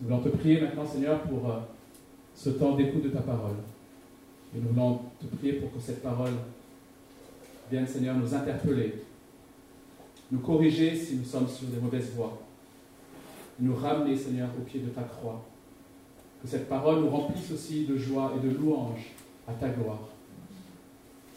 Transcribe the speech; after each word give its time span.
Nous 0.00 0.08
voulons 0.08 0.20
te 0.20 0.28
prier 0.28 0.60
maintenant, 0.60 0.86
Seigneur, 0.86 1.22
pour 1.22 1.50
euh, 1.50 1.58
ce 2.34 2.50
temps 2.50 2.76
d'écoute 2.76 3.04
de 3.04 3.08
ta 3.08 3.20
parole. 3.20 3.56
Et 4.54 4.60
nous 4.60 4.68
voulons 4.68 5.00
te 5.18 5.36
prier 5.36 5.54
pour 5.54 5.72
que 5.72 5.80
cette 5.80 6.02
parole 6.02 6.34
vienne, 7.70 7.86
Seigneur, 7.86 8.14
nous 8.16 8.34
interpeller, 8.34 8.94
nous 10.30 10.40
corriger 10.40 10.94
si 10.94 11.16
nous 11.16 11.24
sommes 11.24 11.48
sur 11.48 11.68
des 11.68 11.80
mauvaises 11.80 12.10
voies, 12.14 12.38
nous 13.58 13.74
ramener, 13.74 14.16
Seigneur, 14.16 14.50
au 14.58 14.62
pied 14.62 14.80
de 14.80 14.90
ta 14.90 15.02
croix. 15.02 15.42
Que 16.42 16.48
cette 16.48 16.68
parole 16.68 17.00
nous 17.00 17.08
remplisse 17.08 17.50
aussi 17.50 17.86
de 17.86 17.96
joie 17.96 18.34
et 18.36 18.46
de 18.46 18.54
louange 18.54 19.12
à 19.48 19.52
ta 19.54 19.70
gloire. 19.70 20.08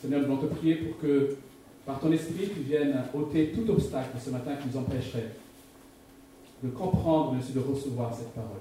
Seigneur, 0.01 0.21
nous 0.21 0.27
voulons 0.27 0.47
te 0.47 0.53
prier 0.53 0.75
pour 0.75 0.99
que, 0.99 1.37
par 1.85 2.01
ton 2.01 2.11
esprit, 2.11 2.49
tu 2.53 2.59
viennes 2.61 3.03
ôter 3.13 3.53
tout 3.53 3.71
obstacle 3.71 4.17
ce 4.21 4.29
matin 4.31 4.55
qui 4.55 4.67
nous 4.67 4.77
empêcherait 4.77 5.31
de 6.63 6.69
comprendre, 6.69 7.33
mais 7.33 7.39
aussi 7.39 7.53
de 7.53 7.59
recevoir 7.59 8.13
cette 8.13 8.33
parole. 8.33 8.59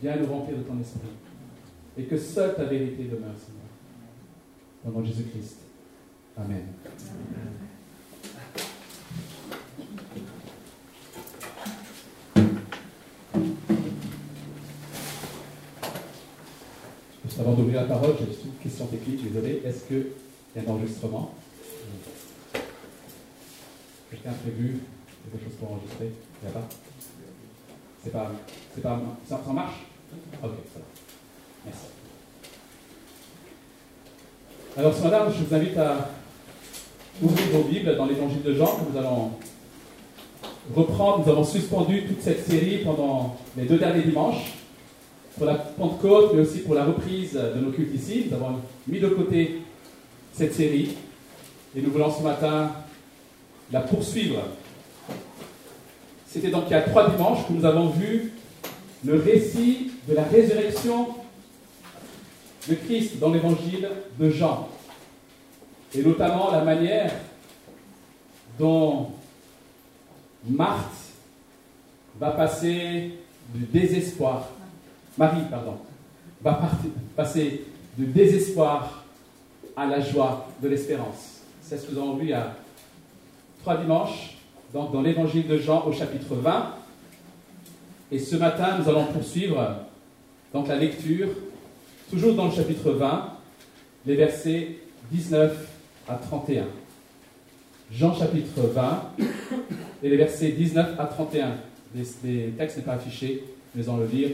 Viens 0.00 0.16
nous 0.16 0.26
remplir 0.26 0.58
de 0.58 0.62
ton 0.62 0.78
esprit. 0.80 1.08
Et 1.98 2.04
que 2.04 2.18
seule 2.18 2.54
ta 2.54 2.64
vérité 2.64 3.04
demeure, 3.04 3.34
Seigneur. 3.36 3.62
Au 4.86 4.90
nom 4.90 5.00
de 5.00 5.06
Jésus-Christ. 5.06 5.58
Amen. 6.36 6.66
Juste 17.24 17.40
avant 17.40 17.54
d'ouvrir 17.54 17.82
la 17.82 17.88
parole, 17.88 18.14
j'ai 18.18 18.26
une 18.26 18.52
question 18.62 18.86
technique, 18.86 19.32
désolé. 19.32 19.62
Est-ce 19.64 19.84
qu'il 19.84 20.06
y 20.54 20.58
a 20.58 20.62
un 20.62 20.72
enregistrement? 20.72 21.34
A 24.26 24.32
prévu? 24.32 24.80
Quelque 25.30 25.44
chose 25.44 25.54
pour 25.58 25.72
enregistrer 25.72 26.10
Il 26.42 26.48
n'y 26.48 26.54
a 26.54 26.58
pas 26.58 26.68
C'est 28.02 28.12
pas. 28.12 28.30
C'est 28.74 28.82
pas. 28.82 29.00
Ça, 29.28 29.40
ça 29.44 29.52
marche 29.52 29.74
Ok, 30.42 30.50
ça 30.72 30.78
va. 30.78 30.84
Merci. 31.64 31.86
Alors 34.76 34.94
ce 34.94 35.02
matin, 35.02 35.26
je 35.30 35.44
vous 35.44 35.54
invite 35.54 35.76
à 35.78 36.10
ouvrir 37.22 37.46
vos 37.52 37.62
Bibles 37.62 37.96
dans 37.96 38.06
l'évangile 38.06 38.42
de 38.42 38.54
Jean 38.54 38.78
nous 38.90 38.98
allons 38.98 39.32
reprendre. 40.74 41.24
Nous 41.24 41.32
avons 41.32 41.44
suspendu 41.44 42.04
toute 42.04 42.20
cette 42.22 42.46
série 42.46 42.78
pendant 42.84 43.36
les 43.56 43.64
deux 43.64 43.78
derniers 43.78 44.02
dimanches 44.02 44.52
pour 45.36 45.46
la 45.46 45.54
Pentecôte, 45.54 46.32
mais 46.34 46.42
aussi 46.42 46.60
pour 46.60 46.74
la 46.74 46.84
reprise 46.84 47.32
de 47.32 47.60
nos 47.60 47.70
cultes 47.70 47.94
ici. 47.94 48.26
Nous 48.28 48.36
avons 48.36 48.60
mis 48.86 49.00
de 49.00 49.08
côté 49.08 49.62
cette 50.32 50.54
série 50.54 50.94
et 51.74 51.80
nous 51.80 51.90
voulons 51.90 52.10
ce 52.10 52.22
matin 52.22 52.72
la 53.72 53.80
poursuivre. 53.80 54.42
C'était 56.36 56.50
donc 56.50 56.64
il 56.66 56.72
y 56.72 56.74
a 56.74 56.82
trois 56.82 57.08
dimanches 57.08 57.46
que 57.48 57.52
nous 57.54 57.64
avons 57.64 57.88
vu 57.88 58.34
le 59.06 59.18
récit 59.18 59.92
de 60.06 60.14
la 60.14 60.22
résurrection 60.24 61.08
de 62.68 62.74
Christ 62.74 63.18
dans 63.18 63.30
l'évangile 63.30 63.88
de 64.18 64.28
Jean, 64.28 64.68
et 65.94 66.02
notamment 66.02 66.50
la 66.50 66.62
manière 66.62 67.10
dont 68.58 69.12
Marthe 70.46 71.14
va 72.20 72.32
passer 72.32 73.12
du 73.54 73.64
désespoir, 73.64 74.46
Marie, 75.16 75.46
pardon, 75.50 75.78
va 76.42 76.60
passer 77.16 77.64
du 77.96 78.04
désespoir 78.04 79.06
à 79.74 79.86
la 79.86 80.00
joie 80.00 80.48
de 80.62 80.68
l'espérance. 80.68 81.40
C'est 81.62 81.78
ce 81.78 81.86
que 81.86 81.92
nous 81.92 81.98
avons 81.98 82.16
vu 82.16 82.26
il 82.26 82.30
y 82.30 82.34
a 82.34 82.54
trois 83.62 83.78
dimanches, 83.78 84.35
donc 84.72 84.92
dans 84.92 85.02
l'évangile 85.02 85.46
de 85.46 85.58
Jean 85.58 85.84
au 85.86 85.92
chapitre 85.92 86.34
20. 86.34 86.74
Et 88.12 88.18
ce 88.18 88.36
matin, 88.36 88.78
nous 88.78 88.88
allons 88.88 89.06
poursuivre 89.06 89.76
donc 90.52 90.68
la 90.68 90.76
lecture 90.76 91.28
Toujours 92.10 92.34
dans 92.34 92.44
le 92.44 92.52
chapitre 92.52 92.92
20, 92.92 93.32
les 94.06 94.14
versets 94.14 94.76
19 95.10 95.68
à 96.08 96.14
31. 96.14 96.66
Jean 97.90 98.14
chapitre 98.14 98.60
20 98.60 99.10
et 100.04 100.08
les 100.08 100.16
versets 100.16 100.52
19 100.52 101.00
à 101.00 101.06
31. 101.06 101.54
Les, 101.96 102.52
textes 102.56 102.76
n'est 102.76 102.84
pas 102.84 102.92
affiché, 102.92 103.42
mais 103.74 103.88
on 103.88 103.96
le 103.96 104.06
lire 104.06 104.30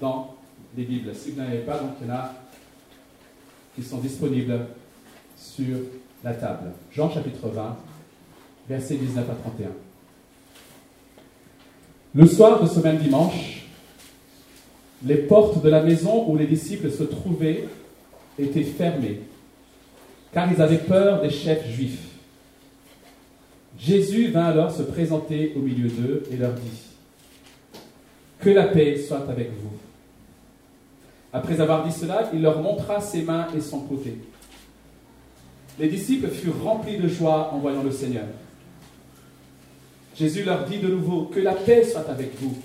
dans 0.00 0.36
les 0.76 0.84
Bibles. 0.84 1.12
Si 1.16 1.32
vous 1.32 1.40
n'en 1.40 1.48
avez 1.48 1.58
pas, 1.58 1.78
donc 1.78 1.94
il 2.00 2.06
y 2.06 2.10
en 2.10 2.14
a 2.14 2.32
qui 3.74 3.82
sont 3.82 3.98
disponibles 3.98 4.66
sur 5.36 5.78
la 6.22 6.34
table. 6.34 6.70
Jean 6.92 7.10
chapitre 7.10 7.48
20, 7.48 7.76
versets 8.72 8.96
19 8.96 9.28
à 9.28 9.34
31. 9.34 9.68
Le 12.14 12.26
soir 12.26 12.62
de 12.62 12.66
ce 12.66 12.80
même 12.80 12.98
dimanche, 12.98 13.66
les 15.04 15.16
portes 15.16 15.62
de 15.62 15.68
la 15.68 15.82
maison 15.82 16.28
où 16.28 16.36
les 16.36 16.46
disciples 16.46 16.90
se 16.90 17.02
trouvaient 17.02 17.68
étaient 18.38 18.62
fermées, 18.62 19.20
car 20.32 20.50
ils 20.50 20.60
avaient 20.62 20.78
peur 20.78 21.20
des 21.20 21.30
chefs 21.30 21.68
juifs. 21.68 22.08
Jésus 23.78 24.30
vint 24.30 24.46
alors 24.46 24.70
se 24.70 24.82
présenter 24.82 25.52
au 25.56 25.60
milieu 25.60 25.88
d'eux 25.88 26.22
et 26.30 26.36
leur 26.36 26.54
dit, 26.54 26.80
Que 28.38 28.50
la 28.50 28.64
paix 28.64 28.96
soit 28.96 29.28
avec 29.28 29.50
vous. 29.50 29.72
Après 31.32 31.60
avoir 31.60 31.86
dit 31.86 31.92
cela, 31.92 32.30
il 32.32 32.42
leur 32.42 32.60
montra 32.62 33.00
ses 33.00 33.22
mains 33.22 33.48
et 33.56 33.60
son 33.60 33.80
côté. 33.80 34.18
Les 35.78 35.88
disciples 35.88 36.28
furent 36.28 36.62
remplis 36.62 36.98
de 36.98 37.08
joie 37.08 37.50
en 37.52 37.58
voyant 37.58 37.82
le 37.82 37.90
Seigneur. 37.90 38.26
Jésus 40.16 40.44
leur 40.44 40.64
dit 40.64 40.78
de 40.78 40.88
nouveau, 40.88 41.24
Que 41.24 41.40
la 41.40 41.54
paix 41.54 41.84
soit 41.84 42.08
avec 42.08 42.38
vous. 42.40 42.56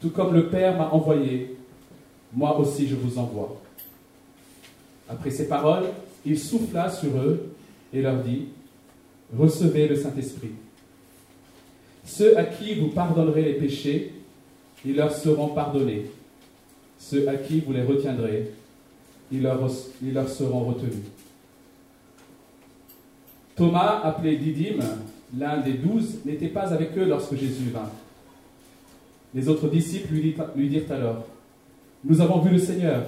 Tout 0.00 0.10
comme 0.10 0.34
le 0.34 0.48
Père 0.48 0.76
m'a 0.76 0.88
envoyé, 0.90 1.56
moi 2.32 2.58
aussi 2.58 2.86
je 2.86 2.94
vous 2.94 3.18
envoie. 3.18 3.60
Après 5.08 5.30
ces 5.30 5.48
paroles, 5.48 5.86
il 6.24 6.38
souffla 6.38 6.90
sur 6.90 7.16
eux 7.16 7.52
et 7.92 8.02
leur 8.02 8.22
dit, 8.22 8.48
Recevez 9.36 9.88
le 9.88 9.96
Saint-Esprit. 9.96 10.52
Ceux 12.04 12.38
à 12.38 12.44
qui 12.44 12.74
vous 12.74 12.88
pardonnerez 12.88 13.42
les 13.42 13.54
péchés, 13.54 14.12
ils 14.84 14.94
leur 14.94 15.12
seront 15.12 15.48
pardonnés. 15.48 16.06
Ceux 16.98 17.28
à 17.28 17.34
qui 17.34 17.60
vous 17.60 17.72
les 17.72 17.82
retiendrez, 17.82 18.52
ils 19.32 19.42
leur, 19.42 19.68
ils 20.02 20.14
leur 20.14 20.28
seront 20.28 20.60
retenus. 20.60 21.04
Thomas, 23.56 24.00
appelé 24.04 24.36
Didyme, 24.36 24.82
l'un 25.36 25.58
des 25.58 25.74
douze, 25.74 26.18
n'était 26.24 26.48
pas 26.48 26.72
avec 26.72 26.96
eux 26.96 27.04
lorsque 27.04 27.34
Jésus 27.34 27.70
vint. 27.70 27.90
Les 29.34 29.48
autres 29.48 29.68
disciples 29.68 30.14
lui, 30.14 30.68
dirent 30.68 30.92
alors, 30.92 31.26
Nous 32.04 32.20
avons 32.20 32.40
vu 32.40 32.50
le 32.50 32.58
Seigneur. 32.58 33.04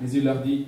Mais 0.00 0.10
il 0.10 0.24
leur 0.24 0.42
dit, 0.42 0.66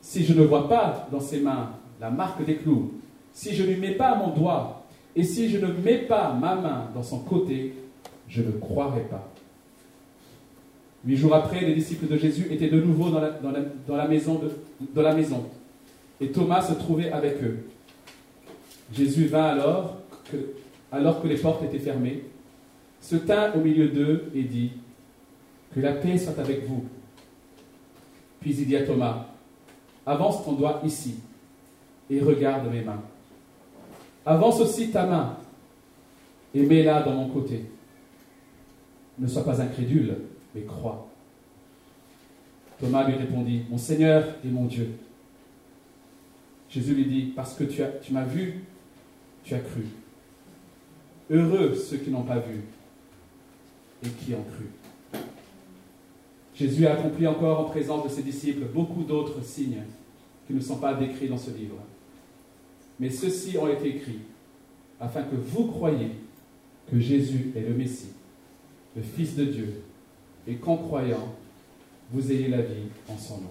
Si 0.00 0.24
je 0.24 0.34
ne 0.34 0.42
vois 0.42 0.68
pas 0.68 1.08
dans 1.10 1.20
ses 1.20 1.40
mains 1.40 1.70
la 2.00 2.10
marque 2.10 2.44
des 2.44 2.56
clous, 2.56 2.92
si 3.32 3.54
je 3.54 3.62
ne 3.62 3.68
lui 3.68 3.76
mets 3.76 3.94
pas 3.94 4.14
mon 4.16 4.34
doigt, 4.34 4.86
et 5.14 5.22
si 5.22 5.48
je 5.48 5.58
ne 5.58 5.72
mets 5.72 5.98
pas 5.98 6.32
ma 6.34 6.56
main 6.56 6.90
dans 6.94 7.02
son 7.02 7.20
côté, 7.20 7.74
je 8.28 8.42
ne 8.42 8.50
croirai 8.52 9.02
pas. 9.02 9.30
Huit 11.06 11.16
jours 11.16 11.34
après, 11.34 11.60
les 11.60 11.74
disciples 11.74 12.06
de 12.06 12.16
Jésus 12.18 12.48
étaient 12.50 12.68
de 12.68 12.80
nouveau 12.80 13.08
dans 13.10 13.20
la, 13.20 14.08
maison, 14.08 14.40
dans 14.94 15.02
la 15.02 15.14
maison, 15.14 15.44
et 16.20 16.28
Thomas 16.28 16.62
se 16.62 16.74
trouvait 16.74 17.12
avec 17.12 17.42
eux. 17.42 17.64
Jésus 18.92 19.26
vint 19.26 19.46
alors 19.46 19.98
que, 20.30 20.36
alors 20.92 21.22
que 21.22 21.28
les 21.28 21.36
portes 21.36 21.62
étaient 21.64 21.78
fermées 21.78 22.24
se 23.00 23.16
tint 23.16 23.52
au 23.54 23.60
milieu 23.60 23.88
d'eux 23.88 24.30
et 24.34 24.42
dit, 24.42 24.72
Que 25.74 25.80
la 25.80 25.92
paix 25.92 26.18
soit 26.18 26.38
avec 26.38 26.66
vous. 26.66 26.84
Puis 28.40 28.54
il 28.56 28.66
dit 28.66 28.76
à 28.76 28.84
Thomas, 28.84 29.26
Avance 30.04 30.44
ton 30.44 30.52
doigt 30.52 30.80
ici 30.84 31.16
et 32.08 32.20
regarde 32.20 32.70
mes 32.72 32.82
mains. 32.82 33.02
Avance 34.24 34.60
aussi 34.60 34.90
ta 34.90 35.06
main 35.06 35.36
et 36.54 36.62
mets-la 36.64 37.02
dans 37.02 37.12
mon 37.12 37.28
côté. 37.28 37.64
Ne 39.18 39.26
sois 39.26 39.44
pas 39.44 39.60
incrédule, 39.60 40.16
mais 40.54 40.62
crois. 40.62 41.08
Thomas 42.78 43.06
lui 43.08 43.14
répondit, 43.14 43.62
Mon 43.70 43.78
Seigneur 43.78 44.24
et 44.44 44.48
mon 44.48 44.66
Dieu. 44.66 44.90
Jésus 46.68 46.94
lui 46.94 47.06
dit, 47.06 47.32
Parce 47.34 47.54
que 47.54 47.64
tu, 47.64 47.82
as, 47.82 47.88
tu 47.88 48.12
m'as 48.12 48.24
vu, 48.24 48.64
tu 49.46 49.54
as 49.54 49.60
cru. 49.60 49.86
Heureux 51.30 51.74
ceux 51.74 51.98
qui 51.98 52.10
n'ont 52.10 52.24
pas 52.24 52.40
vu 52.40 52.62
et 54.04 54.08
qui 54.08 54.34
ont 54.34 54.44
cru. 54.44 55.20
Jésus 56.54 56.86
a 56.86 56.94
accompli 56.94 57.26
encore 57.26 57.60
en 57.60 57.64
présence 57.64 58.04
de 58.04 58.08
ses 58.08 58.22
disciples 58.22 58.64
beaucoup 58.64 59.04
d'autres 59.04 59.42
signes 59.42 59.82
qui 60.46 60.54
ne 60.54 60.60
sont 60.60 60.76
pas 60.76 60.94
décrits 60.94 61.28
dans 61.28 61.38
ce 61.38 61.50
livre. 61.50 61.76
Mais 62.98 63.10
ceux-ci 63.10 63.56
ont 63.58 63.68
été 63.68 63.96
écrits 63.96 64.20
afin 64.98 65.22
que 65.22 65.36
vous 65.36 65.66
croyiez 65.66 66.12
que 66.90 66.98
Jésus 66.98 67.52
est 67.54 67.60
le 67.60 67.74
Messie, 67.74 68.12
le 68.96 69.02
Fils 69.02 69.36
de 69.36 69.44
Dieu, 69.44 69.82
et 70.46 70.54
qu'en 70.54 70.76
croyant, 70.76 71.34
vous 72.10 72.32
ayez 72.32 72.48
la 72.48 72.62
vie 72.62 72.86
en 73.08 73.18
son 73.18 73.38
nom. 73.38 73.50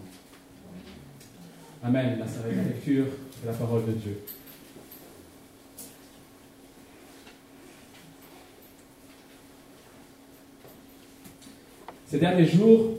Amen. 1.84 2.18
La 2.18 2.64
lecture 2.64 3.06
de 3.06 3.48
la 3.48 3.54
parole 3.54 3.86
de 3.86 3.92
Dieu. 3.92 4.18
Ces 12.16 12.22
derniers 12.22 12.46
jours, 12.46 12.92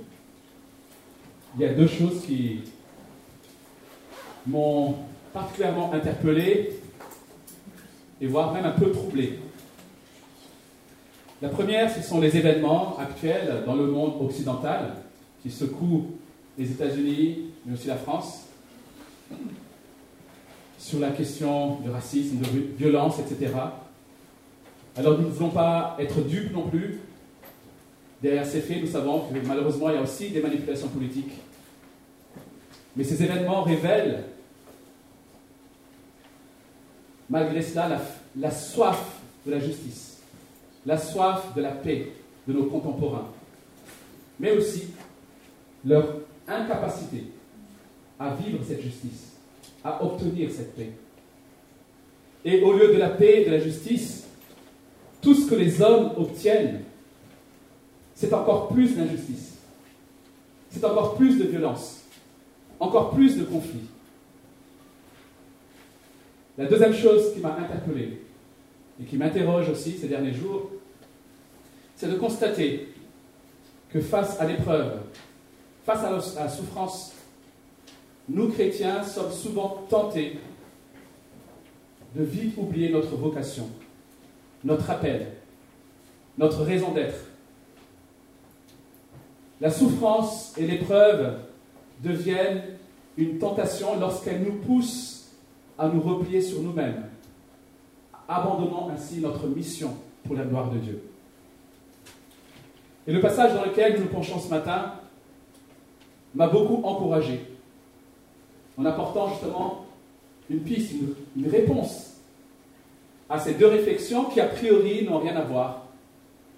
il 1.55 1.63
y 1.63 1.65
a 1.65 1.73
deux 1.73 1.87
choses 1.87 2.21
qui 2.27 2.61
m'ont 4.47 4.95
particulièrement 5.33 5.91
interpellé 5.95 6.79
et 8.21 8.27
voire 8.27 8.53
même 8.53 8.67
un 8.67 8.73
peu 8.73 8.91
troublé. 8.91 9.39
La 11.41 11.49
première, 11.49 11.91
ce 11.91 12.03
sont 12.03 12.21
les 12.21 12.37
événements 12.37 12.99
actuels 12.99 13.63
dans 13.65 13.75
le 13.75 13.87
monde 13.87 14.21
occidental 14.21 14.97
qui 15.43 15.51
secouent 15.51 16.09
les 16.59 16.71
États-Unis, 16.71 17.39
mais 17.65 17.73
aussi 17.73 17.89
la 17.89 17.97
France, 17.97 18.43
sur 20.79 21.01
la 21.01 21.09
question 21.13 21.77
du 21.77 21.89
racisme, 21.89 22.37
de 22.37 22.77
violence, 22.77 23.19
etc. 23.19 23.51
Alors 24.95 25.19
nous 25.19 25.29
ne 25.29 25.33
voulons 25.33 25.49
pas 25.49 25.97
être 25.99 26.21
dupes 26.21 26.53
non 26.53 26.69
plus. 26.69 27.01
Derrière 28.23 28.47
ces 28.47 28.61
faits, 28.61 28.81
nous 28.81 28.91
savons 28.91 29.29
que 29.29 29.47
malheureusement, 29.47 29.91
il 29.91 29.97
y 29.97 29.99
a 29.99 30.03
aussi 30.03 30.31
des 30.31 30.41
manipulations 30.41 30.89
politiques. 30.89 31.33
Mais 32.97 33.05
ces 33.05 33.23
événements 33.23 33.63
révèlent, 33.63 34.25
malgré 37.29 37.61
cela, 37.61 38.01
la, 38.39 38.51
soif 38.51 39.21
de 39.45 39.51
la 39.51 39.59
justice, 39.59 40.23
la 40.87 40.97
soif 40.97 41.55
de 41.55 41.61
la 41.61 41.73
paix 41.73 42.13
de 42.49 42.55
nos 42.55 42.65
contemporains, 42.65 43.29
mais 44.41 44.53
aussi 44.53 44.85
leur 45.85 46.21
incapacité 46.49 47.25
à 48.19 48.35
vivre 48.35 48.65
cette 48.67 48.81
justice, 48.81 49.35
à 49.85 50.03
obtenir 50.03 50.51
cette 50.51 50.75
paix. 50.75 50.91
Et 52.47 52.63
au 52.63 52.73
lieu 52.73 52.95
de 52.95 52.99
la 52.99 53.11
paix 53.11 53.43
et 53.43 53.45
de 53.45 53.51
la 53.51 53.59
justice, 53.59 54.27
tout 55.21 55.35
ce 55.35 55.51
que 55.51 55.55
les 55.55 55.83
hommes 55.83 56.13
obtiennent, 56.17 56.83
c'est 58.17 58.33
encore 58.33 58.69
plus 58.69 58.97
d'injustice, 58.97 59.59
c'est 60.71 60.85
encore 60.85 61.17
plus 61.17 61.39
de 61.39 61.45
violence, 61.45 62.01
encore 62.81 63.11
plus 63.11 63.37
de 63.37 63.45
conflits. 63.45 63.89
La 66.57 66.65
deuxième 66.65 66.95
chose 66.95 67.35
qui 67.35 67.41
m'a 67.41 67.55
interpellé 67.55 68.23
et 68.99 69.05
qui 69.05 69.19
m'interroge 69.19 69.69
aussi 69.69 69.93
ces 69.93 70.09
derniers 70.09 70.33
jours, 70.33 70.71
c'est 71.95 72.11
de 72.11 72.17
constater 72.17 72.89
que 73.91 74.01
face 74.01 74.41
à 74.41 74.47
l'épreuve, 74.47 75.01
face 75.85 76.03
à 76.03 76.43
la 76.43 76.49
souffrance, 76.49 77.13
nous 78.31 78.49
chrétiens 78.49 79.03
sommes 79.05 79.31
souvent 79.31 79.85
tentés 79.91 80.39
de 82.15 82.25
vite 82.25 82.57
oublier 82.57 82.89
notre 82.89 83.15
vocation, 83.15 83.69
notre 84.65 84.89
appel, 84.89 85.27
notre 86.39 86.63
raison 86.63 86.93
d'être. 86.93 87.26
La 89.61 89.71
souffrance 89.71 90.53
et 90.59 90.67
l'épreuve 90.67 91.39
deviennent 92.03 92.63
une 93.17 93.39
tentation 93.39 93.99
lorsqu'elles 93.99 94.43
nous 94.43 94.57
poussent 94.57 95.29
à 95.79 95.89
nous 95.89 96.01
replier 96.01 96.43
sur 96.43 96.61
nous-mêmes, 96.61 97.05
abandonnant 98.29 98.91
ainsi 98.91 99.19
notre 99.21 99.47
mission 99.47 99.97
pour 100.25 100.37
la 100.37 100.45
gloire 100.45 100.71
de 100.71 100.79
Dieu. 100.79 101.03
Et 103.07 103.13
le 103.13 103.21
passage 103.21 103.55
dans 103.55 103.65
lequel 103.65 103.95
nous 103.95 104.03
nous 104.03 104.09
penchons 104.11 104.39
ce 104.39 104.49
matin 104.49 104.95
m'a 106.35 106.49
beaucoup 106.49 106.83
encouragé, 106.85 107.41
en 108.77 108.85
apportant 108.85 109.29
justement 109.31 109.87
une 110.51 110.61
piste, 110.61 110.93
une, 110.93 111.15
une 111.43 111.51
réponse 111.51 112.17
à 113.29 113.39
ces 113.39 113.55
deux 113.55 113.67
réflexions 113.67 114.25
qui 114.25 114.41
a 114.41 114.47
priori 114.47 115.05
n'ont 115.05 115.19
rien 115.19 115.37
à 115.37 115.43
voir 115.43 115.87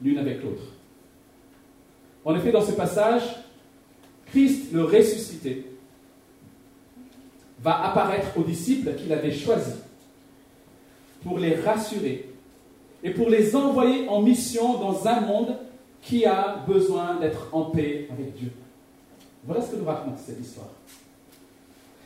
l'une 0.02 0.18
avec 0.18 0.42
l'autre. 0.42 0.62
En 2.28 2.36
effet, 2.36 2.52
dans 2.52 2.60
ce 2.60 2.72
passage, 2.72 3.22
Christ, 4.26 4.70
le 4.70 4.84
ressuscité, 4.84 5.64
va 7.62 7.86
apparaître 7.86 8.36
aux 8.36 8.42
disciples 8.42 8.94
qu'il 8.96 9.10
avait 9.14 9.32
choisis 9.32 9.76
pour 11.24 11.38
les 11.38 11.54
rassurer 11.54 12.28
et 13.02 13.10
pour 13.12 13.30
les 13.30 13.56
envoyer 13.56 14.06
en 14.10 14.20
mission 14.20 14.74
dans 14.74 15.08
un 15.08 15.20
monde 15.20 15.56
qui 16.02 16.26
a 16.26 16.62
besoin 16.68 17.16
d'être 17.16 17.48
en 17.52 17.62
paix 17.62 18.06
avec 18.12 18.34
Dieu. 18.34 18.52
Voilà 19.46 19.62
ce 19.62 19.70
que 19.70 19.76
nous 19.76 19.86
raconte 19.86 20.18
cette 20.18 20.38
histoire. 20.38 20.68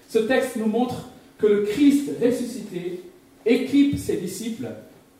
Ce 0.08 0.20
texte 0.20 0.54
nous 0.54 0.66
montre 0.66 1.08
que 1.36 1.48
le 1.48 1.62
Christ 1.62 2.12
ressuscité 2.22 3.02
équipe 3.44 3.98
ses 3.98 4.18
disciples 4.18 4.68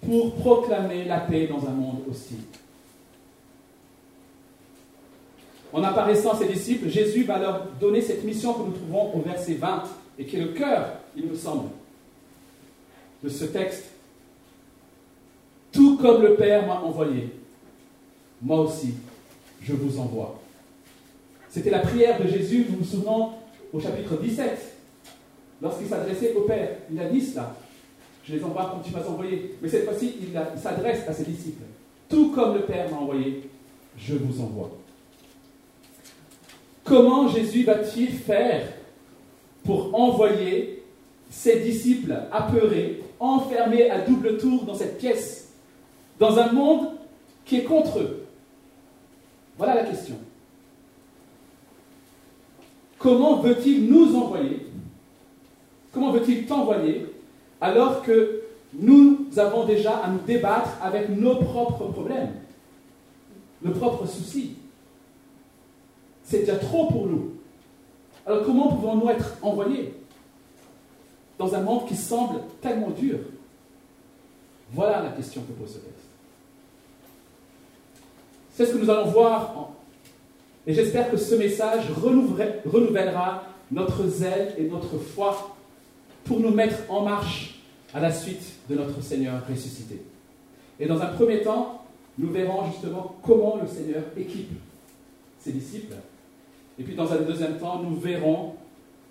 pour 0.07 0.37
proclamer 0.37 1.05
la 1.07 1.19
paix 1.19 1.49
dans 1.49 1.67
un 1.67 1.73
monde 1.73 2.03
hostile. 2.09 2.39
En 5.73 5.83
apparaissant 5.83 6.33
à 6.33 6.37
ses 6.37 6.49
disciples, 6.49 6.89
Jésus 6.89 7.25
va 7.25 7.39
leur 7.39 7.67
donner 7.81 8.03
cette 8.03 8.25
mission 8.25 8.53
que 8.55 8.63
nous 8.63 8.73
trouvons 8.73 9.15
au 9.15 9.21
verset 9.21 9.55
20 9.55 9.85
et 10.19 10.27
qui 10.27 10.37
est 10.37 10.41
le 10.41 10.49
cœur, 10.49 10.99
il 11.17 11.27
me 11.27 11.35
semble, 11.35 11.69
de 13.23 13.29
ce 13.29 13.47
texte. 13.47 13.85
Tout 15.73 15.97
comme 15.97 16.23
le 16.23 16.35
Père 16.35 16.67
m'a 16.67 16.81
envoyé, 16.81 17.31
moi 18.43 18.61
aussi, 18.61 18.95
je 19.63 19.73
vous 19.73 19.99
envoie. 19.99 20.39
C'était 21.49 21.71
la 21.71 21.79
prière 21.79 22.23
de 22.23 22.29
Jésus, 22.29 22.67
nous 22.69 22.79
nous 22.79 22.85
souvenons, 22.85 23.31
au 23.73 23.81
chapitre 23.81 24.17
17, 24.17 24.73
lorsqu'il 25.63 25.87
s'adressait 25.87 26.35
au 26.35 26.43
Père. 26.43 26.77
Il 26.91 27.01
a 27.01 27.09
dit 27.09 27.23
cela. 27.23 27.55
Je 28.25 28.35
les 28.35 28.45
envoie 28.45 28.71
comme 28.71 28.83
tu 28.83 28.93
m'as 28.93 29.07
envoyé. 29.07 29.57
Mais 29.63 29.69
cette 29.69 29.85
fois-ci, 29.85 30.15
il, 30.21 30.61
s'adresse 30.61 31.09
à 31.09 31.13
ses 31.13 31.25
disciples. 31.25 31.65
Tout 32.09 32.31
comme 32.33 32.55
le 32.55 32.63
Père 32.63 32.91
m'a 32.91 32.99
envoyé, 32.99 33.49
je 33.97 34.15
vous 34.15 34.43
envoie. 34.43 34.71
Comment 36.85 37.29
Jésus 37.29 37.65
va-t-il 37.65 38.13
faire 38.13 38.67
pour 39.65 39.95
envoyer 39.95 40.83
ses 41.31 41.61
disciples 41.61 42.15
apeurés, 42.33 43.03
enfermés 43.21 43.91
à 43.91 44.01
double 44.01 44.37
tour 44.39 44.65
dans 44.65 44.75
cette 44.75 44.99
pièce, 44.99 45.53
dans 46.19 46.39
un 46.39 46.53
monde 46.53 46.89
qui 47.45 47.59
est 47.59 47.65
contre 47.65 48.01
eux? 48.01 48.27
Voilà 49.57 49.77
la 49.77 49.85
question. 49.85 50.17
Comment 52.99 53.41
veut-il 53.41 53.87
nous 53.87 54.15
envoyer? 54.17 54.67
Comment 55.93 56.13
veut-il 56.13 56.47
t'envoyer 56.47 57.07
alors 57.61 58.03
que 58.03 58.43
nous 58.75 59.27
avons 59.37 59.65
déjà 59.65 59.99
à 59.99 60.09
nous 60.09 60.21
débattre 60.21 60.71
avec 60.83 61.09
nos 61.11 61.37
propres 61.37 61.87
problèmes, 61.87 62.33
nos 63.63 63.73
propres 63.73 64.07
soucis? 64.07 64.57
C'est 66.33 66.41
déjà 66.41 66.57
trop 66.57 66.87
pour 66.87 67.07
nous. 67.07 67.33
Alors 68.25 68.43
comment 68.43 68.69
pouvons-nous 68.69 69.11
être 69.11 69.37
envoyés 69.43 69.93
dans 71.39 71.55
un 71.55 71.61
monde 71.61 71.87
qui 71.87 71.95
semble 71.95 72.41
tellement 72.63 72.89
dur? 72.89 73.19
Voilà 74.73 75.03
la 75.03 75.11
question 75.11 75.43
que 75.43 75.53
pose 75.53 75.75
ce 75.75 75.79
texte. 75.79 76.07
C'est 78.55 78.65
ce 78.65 78.73
que 78.73 78.79
nous 78.79 78.89
allons 78.89 79.11
voir. 79.11 79.73
Et 80.67 80.73
j'espère 80.73 81.11
que 81.11 81.19
ce 81.19 81.35
message 81.35 81.91
renouvellera 81.91 83.45
notre 83.71 84.07
zèle 84.07 84.55
et 84.57 84.63
notre 84.63 84.97
foi 84.97 85.55
pour 86.25 86.41
nous 86.41 86.51
mettre 86.51 86.79
en 86.89 87.03
marche 87.03 87.61
à 87.93 88.01
la 88.01 88.11
suite 88.11 88.55
de 88.71 88.77
notre 88.77 89.03
Seigneur 89.03 89.43
ressuscité. 89.47 90.03
Et 90.81 90.87
dans 90.87 91.03
un 91.03 91.09
premier 91.09 91.43
temps, 91.43 91.85
nous 92.17 92.31
verrons 92.31 92.71
justement 92.71 93.17
comment 93.23 93.59
le 93.61 93.69
Seigneur 93.69 94.05
équipe 94.17 94.53
ses 95.39 95.53
disciples 95.53 95.97
et 96.83 96.85
puis 96.85 96.97
dans 96.97 97.13
un 97.13 97.19
deuxième 97.19 97.59
temps, 97.59 97.81
nous 97.81 97.95
verrons 97.95 98.55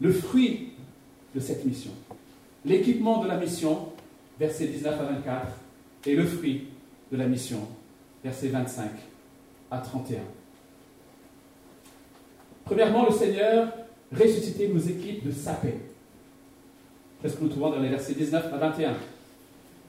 le 0.01 0.11
fruit 0.11 0.73
de 1.33 1.39
cette 1.39 1.63
mission. 1.63 1.91
L'équipement 2.65 3.23
de 3.23 3.29
la 3.29 3.37
mission, 3.37 3.93
versets 4.37 4.67
19 4.67 4.99
à 4.99 5.03
24, 5.03 5.47
et 6.05 6.15
le 6.15 6.25
fruit 6.25 6.67
de 7.13 7.17
la 7.17 7.27
mission, 7.27 7.59
versets 8.25 8.49
25 8.49 8.89
à 9.71 9.77
31. 9.77 10.17
Premièrement, 12.65 13.05
le 13.05 13.13
Seigneur 13.13 13.71
ressuscité 14.11 14.67
nous 14.67 14.89
équipe 14.89 15.25
de 15.25 15.31
sa 15.31 15.53
paix. 15.53 15.77
C'est 17.21 17.29
ce 17.29 17.37
que 17.37 17.43
nous 17.43 17.49
trouvons 17.49 17.69
dans 17.69 17.79
les 17.79 17.87
versets 17.87 18.15
19 18.15 18.53
à 18.53 18.57
21. 18.57 18.95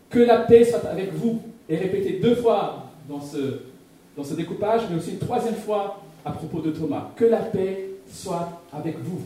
Que 0.08 0.20
la 0.20 0.38
paix 0.42 0.64
soit 0.64 0.86
avec 0.88 1.12
vous, 1.14 1.42
et 1.68 1.76
répété 1.76 2.20
deux 2.20 2.36
fois 2.36 2.92
dans 3.08 3.20
ce, 3.20 3.62
dans 4.16 4.22
ce 4.22 4.34
découpage, 4.34 4.82
mais 4.88 4.98
aussi 4.98 5.10
une 5.10 5.18
troisième 5.18 5.56
fois 5.56 6.01
à 6.24 6.32
propos 6.32 6.60
de 6.60 6.70
Thomas. 6.70 7.10
Que 7.16 7.24
la 7.24 7.40
paix 7.40 7.90
soit 8.10 8.62
avec 8.72 8.98
vous. 8.98 9.20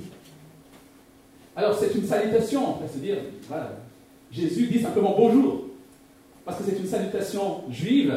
Alors 1.54 1.78
c'est 1.78 1.94
une 1.94 2.06
salutation, 2.06 2.70
on 2.70 2.72
peut 2.74 2.92
se 2.92 2.98
dire, 2.98 3.16
Jésus 4.30 4.66
dit 4.66 4.80
simplement 4.80 5.14
bonjour, 5.16 5.64
parce 6.44 6.58
que 6.58 6.64
c'est 6.64 6.78
une 6.78 6.86
salutation 6.86 7.62
juive 7.70 8.14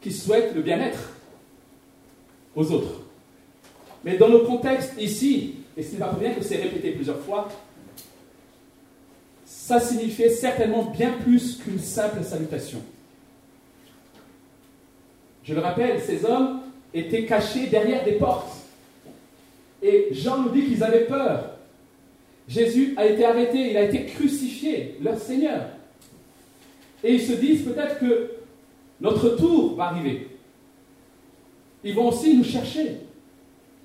qui 0.00 0.12
souhaite 0.12 0.54
le 0.54 0.62
bien-être 0.62 1.12
aux 2.54 2.70
autres. 2.70 3.00
Mais 4.04 4.18
dans 4.18 4.28
le 4.28 4.40
contexte 4.40 4.92
ici, 5.00 5.54
et 5.76 5.82
ce 5.82 5.92
n'est 5.92 5.98
pas 5.98 6.08
pour 6.08 6.20
rien 6.20 6.34
que 6.34 6.42
c'est 6.42 6.56
répété 6.56 6.92
plusieurs 6.92 7.20
fois, 7.20 7.48
ça 9.46 9.80
signifiait 9.80 10.28
certainement 10.28 10.84
bien 10.84 11.12
plus 11.24 11.56
qu'une 11.56 11.78
simple 11.78 12.22
salutation. 12.22 12.80
Je 15.42 15.54
le 15.54 15.60
rappelle, 15.60 16.02
ces 16.02 16.24
hommes 16.24 16.60
étaient 16.94 17.24
cachés 17.24 17.66
derrière 17.66 18.04
des 18.04 18.12
portes. 18.12 18.56
Et 19.82 20.08
Jean 20.12 20.38
nous 20.38 20.50
dit 20.50 20.64
qu'ils 20.64 20.82
avaient 20.82 21.04
peur. 21.04 21.50
Jésus 22.48 22.94
a 22.96 23.06
été 23.06 23.24
arrêté, 23.24 23.70
il 23.70 23.76
a 23.76 23.82
été 23.82 24.06
crucifié, 24.06 24.96
leur 25.02 25.18
Seigneur. 25.18 25.66
Et 27.02 27.14
ils 27.14 27.22
se 27.22 27.32
disent 27.32 27.64
peut-être 27.64 27.98
que 27.98 28.30
notre 29.00 29.30
tour 29.30 29.74
va 29.74 29.86
arriver. 29.86 30.28
Ils 31.82 31.94
vont 31.94 32.08
aussi 32.08 32.36
nous 32.36 32.44
chercher. 32.44 32.96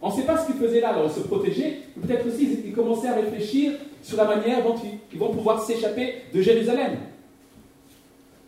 On 0.01 0.09
ne 0.09 0.13
sait 0.13 0.23
pas 0.23 0.37
ce 0.37 0.45
qu'ils 0.45 0.61
faisaient 0.61 0.79
là, 0.79 0.89
alors 0.89 1.11
ils 1.11 1.21
se 1.21 1.27
protégeaient, 1.27 1.79
peut-être 2.01 2.25
aussi 2.27 2.59
ils 2.65 2.73
commençaient 2.73 3.09
à 3.09 3.15
réfléchir 3.15 3.73
sur 4.01 4.15
la 4.15 4.23
manière 4.23 4.63
dont 4.63 4.75
ils, 5.11 5.19
vont 5.19 5.33
pouvoir 5.33 5.61
s'échapper 5.61 6.21
de 6.33 6.41
Jérusalem. 6.41 6.97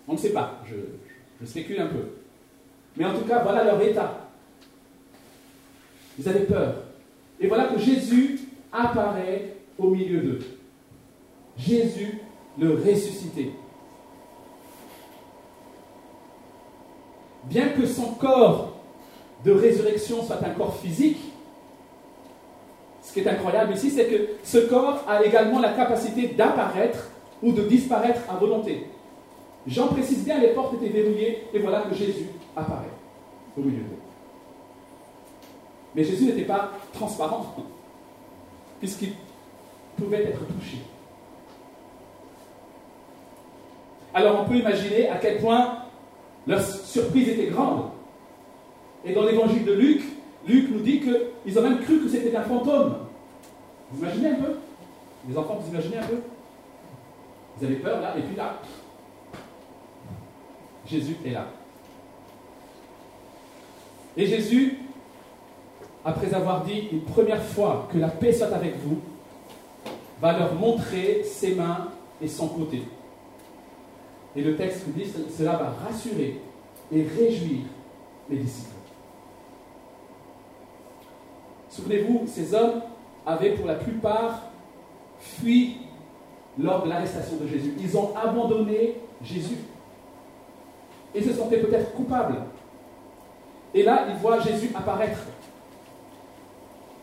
On 0.08 0.13
ne 0.13 0.18
sait 0.18 0.32
pas, 0.32 0.62
je, 0.70 0.75
je 1.41 1.46
spécule 1.46 1.82
un 1.82 1.88
peu. 1.88 2.03
Mais 2.96 3.03
en 3.03 3.13
tout 3.13 3.25
cas, 3.25 3.44
voilà 3.44 3.65
leur 3.65 3.82
état. 3.82 4.30
Ils 6.20 6.27
avaient 6.27 6.46
peur. 6.46 6.75
Et 7.39 7.48
voilà 7.48 7.65
que 7.65 7.80
Jésus 7.80 8.39
apparaît 8.72 9.56
au 9.77 9.89
milieu 9.89 10.22
d'eux. 10.22 10.39
Jésus, 11.58 12.20
le 12.60 12.75
ressuscité. 12.75 13.51
Bien 17.46 17.70
que 17.70 17.86
son 17.86 18.13
corps 18.13 18.77
de 19.44 19.51
résurrection 19.51 20.24
soit 20.24 20.44
un 20.44 20.51
corps 20.51 20.77
physique, 20.77 21.18
ce 23.01 23.13
qui 23.13 23.20
est 23.22 23.27
incroyable 23.27 23.74
ici, 23.74 23.89
c'est 23.89 24.06
que 24.06 24.30
ce 24.44 24.60
corps 24.60 25.03
a 25.08 25.24
également 25.24 25.60
la 25.60 25.74
capacité 25.74 26.27
d'apparaître 26.27 27.10
ou 27.41 27.51
de 27.51 27.63
disparaître 27.63 28.22
à 28.30 28.36
volonté. 28.36 28.86
Jean 29.68 29.88
précise 29.88 30.24
bien, 30.24 30.39
les 30.39 30.50
portes 30.50 30.75
étaient 30.75 30.89
verrouillées, 30.89 31.44
et 31.53 31.60
voilà 31.60 31.82
que 31.82 31.96
Jésus 31.96 32.27
apparaît 32.56 32.86
au 33.58 33.62
milieu 33.62 33.80
d'eux. 33.80 34.00
Mais 35.95 36.03
Jésus 36.03 36.25
n'était 36.25 36.45
pas 36.45 36.71
transparent, 36.93 37.53
puisqu'il 38.79 39.13
pouvait 39.98 40.24
être 40.24 40.45
touché? 40.48 40.77
Alors 44.13 44.41
on 44.41 44.45
peut 44.45 44.55
imaginer 44.55 45.10
à 45.10 45.17
quel 45.17 45.39
point 45.39 45.79
leur 46.48 46.62
surprise 46.62 47.29
était 47.29 47.48
grande. 47.48 47.89
Et 49.03 49.13
dans 49.13 49.24
l'évangile 49.24 49.65
de 49.65 49.74
Luc, 49.74 50.03
Luc 50.48 50.69
nous 50.69 50.79
dit 50.79 51.01
qu'ils 51.01 51.60
ont 51.60 51.62
même 51.62 51.79
cru 51.79 52.00
que 52.01 52.10
c'était 52.10 52.36
un 52.36 52.43
fantôme. 52.43 52.98
Vous 53.91 54.03
imaginez 54.03 54.29
un 54.29 54.36
peu? 54.36 54.57
Les 55.27 55.38
enfants, 55.38 55.60
vous 55.62 55.69
imaginez 55.69 55.98
un 55.98 56.07
peu? 56.07 56.21
Vous 57.57 57.65
avez 57.65 57.75
peur 57.75 58.01
là, 58.01 58.17
et 58.17 58.21
puis 58.21 58.36
là, 58.36 58.60
Jésus 60.86 61.17
est 61.25 61.31
là. 61.31 61.48
Et 64.17 64.25
Jésus, 64.25 64.79
après 66.03 66.34
avoir 66.34 66.63
dit 66.63 66.89
une 66.91 67.01
première 67.01 67.43
fois 67.43 67.88
que 67.91 67.98
la 67.98 68.08
paix 68.08 68.34
soit 68.34 68.53
avec 68.53 68.75
vous, 68.84 69.00
va 70.22 70.38
leur 70.38 70.53
montrer 70.53 71.24
ses 71.24 71.55
mains 71.55 71.88
et 72.22 72.27
son 72.27 72.48
côté. 72.48 72.84
Et 74.36 74.41
le 74.41 74.55
texte 74.55 74.88
dit 74.89 75.12
cela 75.36 75.53
va 75.53 75.74
rassurer 75.88 76.39
et 76.91 77.03
réjouir 77.03 77.62
les 78.29 78.38
disciples. 78.38 78.70
Souvenez-vous, 81.70 82.25
ces 82.27 82.53
hommes 82.53 82.81
avaient 83.25 83.51
pour 83.51 83.65
la 83.65 83.75
plupart 83.75 84.41
fui 85.20 85.77
lors 86.60 86.84
de 86.84 86.89
l'arrestation 86.89 87.38
de 87.38 87.48
Jésus. 87.48 87.74
Ils 87.79 87.98
ont 87.98 88.12
abandonné 88.15 88.98
Jésus. 89.24 89.58
Et 91.13 91.22
se 91.22 91.34
sentaient 91.34 91.60
peut-être 91.60 91.93
coupables. 91.93 92.38
Et 93.74 93.84
là, 93.84 94.05
ils 94.10 94.15
voient 94.17 94.39
Jésus 94.39 94.70
apparaître. 94.75 95.20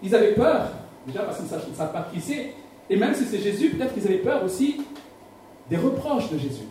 Ils 0.02 0.14
avaient 0.14 0.34
peur, 0.34 0.68
déjà 1.06 1.22
parce 1.22 1.38
qu'ils 1.38 1.46
ne 1.46 1.76
savent 1.76 1.92
pas 1.92 2.08
qui 2.12 2.20
c'est. 2.20 2.52
Et 2.90 2.96
même 2.96 3.14
si 3.14 3.24
c'est 3.24 3.38
Jésus, 3.38 3.70
peut-être 3.70 3.94
qu'ils 3.94 4.06
avaient 4.06 4.18
peur 4.18 4.44
aussi 4.44 4.80
des 5.68 5.76
reproches 5.76 6.30
de 6.30 6.38
Jésus. 6.38 6.64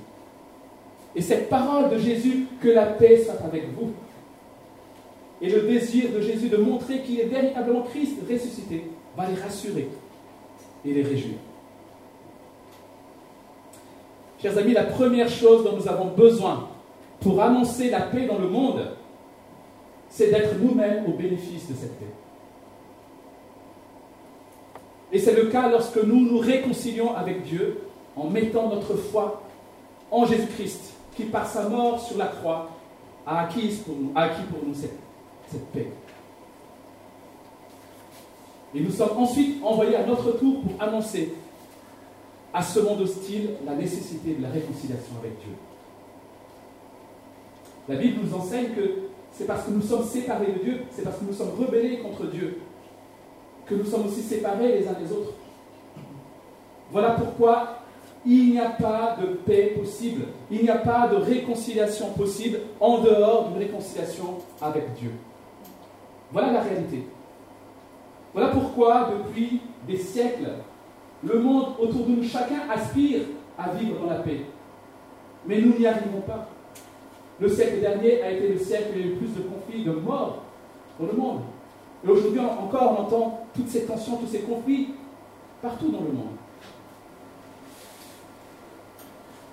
Et 1.16 1.22
cette 1.22 1.50
parole 1.50 1.90
de 1.90 1.98
Jésus, 1.98 2.48
que 2.62 2.70
la 2.70 2.86
paix 2.86 3.24
soit 3.24 3.40
avec 3.46 3.74
vous, 3.76 3.92
et 5.42 5.50
le 5.50 5.62
désir 5.62 6.12
de 6.12 6.22
Jésus 6.22 6.50
de 6.50 6.58
montrer 6.58 7.02
qu'il 7.02 7.20
est 7.20 7.26
véritablement 7.26 7.82
Christ 7.82 8.18
ressuscité, 8.30 8.90
va 9.16 9.28
les 9.28 9.40
rassurer 9.40 9.88
et 10.86 10.94
les 10.94 11.04
réjouir. 11.04 11.36
Chers 14.42 14.58
amis, 14.58 14.74
la 14.74 14.84
première 14.84 15.30
chose 15.30 15.64
dont 15.64 15.76
nous 15.76 15.88
avons 15.88 16.12
besoin 16.12 16.70
pour 17.20 17.42
annoncer 17.42 17.90
la 17.90 18.02
paix 18.02 18.26
dans 18.28 18.38
le 18.38 18.48
monde, 18.48 18.88
c'est 20.10 20.30
d'être 20.30 20.56
nous-mêmes 20.60 21.06
au 21.08 21.12
bénéfice 21.12 21.68
de 21.70 21.76
cette 21.76 22.00
paix. 22.00 22.06
Et 25.18 25.20
c'est 25.20 25.34
le 25.34 25.46
cas 25.46 25.68
lorsque 25.68 25.98
nous 25.98 26.30
nous 26.30 26.38
réconcilions 26.38 27.16
avec 27.16 27.42
Dieu 27.42 27.80
en 28.16 28.30
mettant 28.30 28.70
notre 28.70 28.94
foi 28.94 29.42
en 30.12 30.28
Jésus-Christ, 30.28 30.94
qui 31.16 31.24
par 31.24 31.48
sa 31.48 31.68
mort 31.70 32.00
sur 32.00 32.20
la 32.20 32.28
croix 32.28 32.70
a 33.26 33.40
acquis 33.40 33.82
pour 33.84 33.96
nous, 33.98 34.76
cette 34.76 35.66
paix. 35.74 35.88
Et 38.76 38.80
nous 38.80 38.92
sommes 38.92 39.18
ensuite 39.18 39.58
envoyés 39.64 39.96
à 39.96 40.06
notre 40.06 40.38
tour 40.38 40.62
pour 40.62 40.80
annoncer 40.80 41.34
à 42.54 42.62
ce 42.62 42.80
monde 42.82 43.02
hostile 43.02 43.54
la 43.66 43.74
nécessité 43.74 44.36
de 44.36 44.44
la 44.44 44.50
réconciliation 44.50 45.14
avec 45.20 45.32
Dieu. 45.40 45.56
La 47.90 47.96
Bible 47.96 48.20
nous 48.24 48.38
enseigne 48.38 48.70
que 48.76 49.00
c'est 49.32 49.48
parce 49.48 49.66
que 49.66 49.72
nous 49.72 49.82
sommes 49.82 50.06
séparés 50.06 50.52
de 50.52 50.60
Dieu, 50.60 50.82
c'est 50.92 51.04
parce 51.04 51.18
que 51.18 51.26
nous 51.26 51.34
sommes 51.34 51.56
rebellés 51.58 52.02
contre 52.02 52.28
Dieu, 52.28 52.60
que 53.68 53.76
nous 53.76 53.86
sommes 53.86 54.08
aussi 54.08 54.22
séparés 54.22 54.80
les 54.80 54.88
uns 54.88 54.94
des 54.94 55.12
autres. 55.12 55.34
Voilà 56.92 57.12
pourquoi 57.12 57.80
il 58.26 58.52
n'y 58.52 58.60
a 58.60 58.70
pas 58.70 59.18
de 59.22 59.28
paix 59.28 59.74
possible, 59.78 60.26
il 60.52 60.64
n'y 60.64 60.70
a 60.70 60.78
pas 60.78 61.08
de 61.08 61.16
réconciliation 61.16 62.12
possible 62.12 62.60
en 62.80 63.00
dehors 63.00 63.50
d'une 63.50 63.60
réconciliation 63.60 64.40
avec 64.62 64.94
Dieu. 64.96 65.12
Voilà 66.32 66.52
la 66.52 66.62
réalité. 66.62 67.08
Voilà 68.34 68.50
pourquoi, 68.50 69.10
depuis 69.18 69.62
des 69.88 69.98
siècles, 69.98 70.50
le 71.24 71.40
monde 71.40 71.74
autour 71.80 72.06
de 72.06 72.12
nous, 72.12 72.24
chacun 72.24 72.70
aspire 72.70 73.22
à 73.58 73.70
vivre 73.70 74.00
dans 74.02 74.10
la 74.10 74.20
paix. 74.20 74.42
Mais 75.46 75.62
nous 75.62 75.78
n'y 75.78 75.88
arrivons 75.88 76.22
pas. 76.22 76.50
Le 77.40 77.50
siècle 77.50 77.80
dernier 77.80 78.22
a 78.22 78.32
été 78.32 78.50
le 78.50 78.60
siècle 78.60 78.90
où 78.94 79.00
il 79.00 79.06
y 79.06 79.10
a 79.10 79.14
eu 79.14 79.16
plus 79.16 79.28
de 79.28 79.42
conflits, 79.42 79.84
de 79.84 79.92
morts 79.92 80.44
dans 81.00 81.06
le 81.06 81.14
monde. 81.14 81.42
Et 82.06 82.10
aujourd'hui 82.10 82.40
encore, 82.40 82.98
on 82.98 83.02
entend 83.04 83.37
toutes 83.56 83.70
ces 83.70 83.86
tensions, 83.86 84.18
tous 84.18 84.28
ces 84.28 84.42
conflits 84.42 84.90
partout 85.62 85.90
dans 85.90 86.02
le 86.02 86.12
monde. 86.12 86.36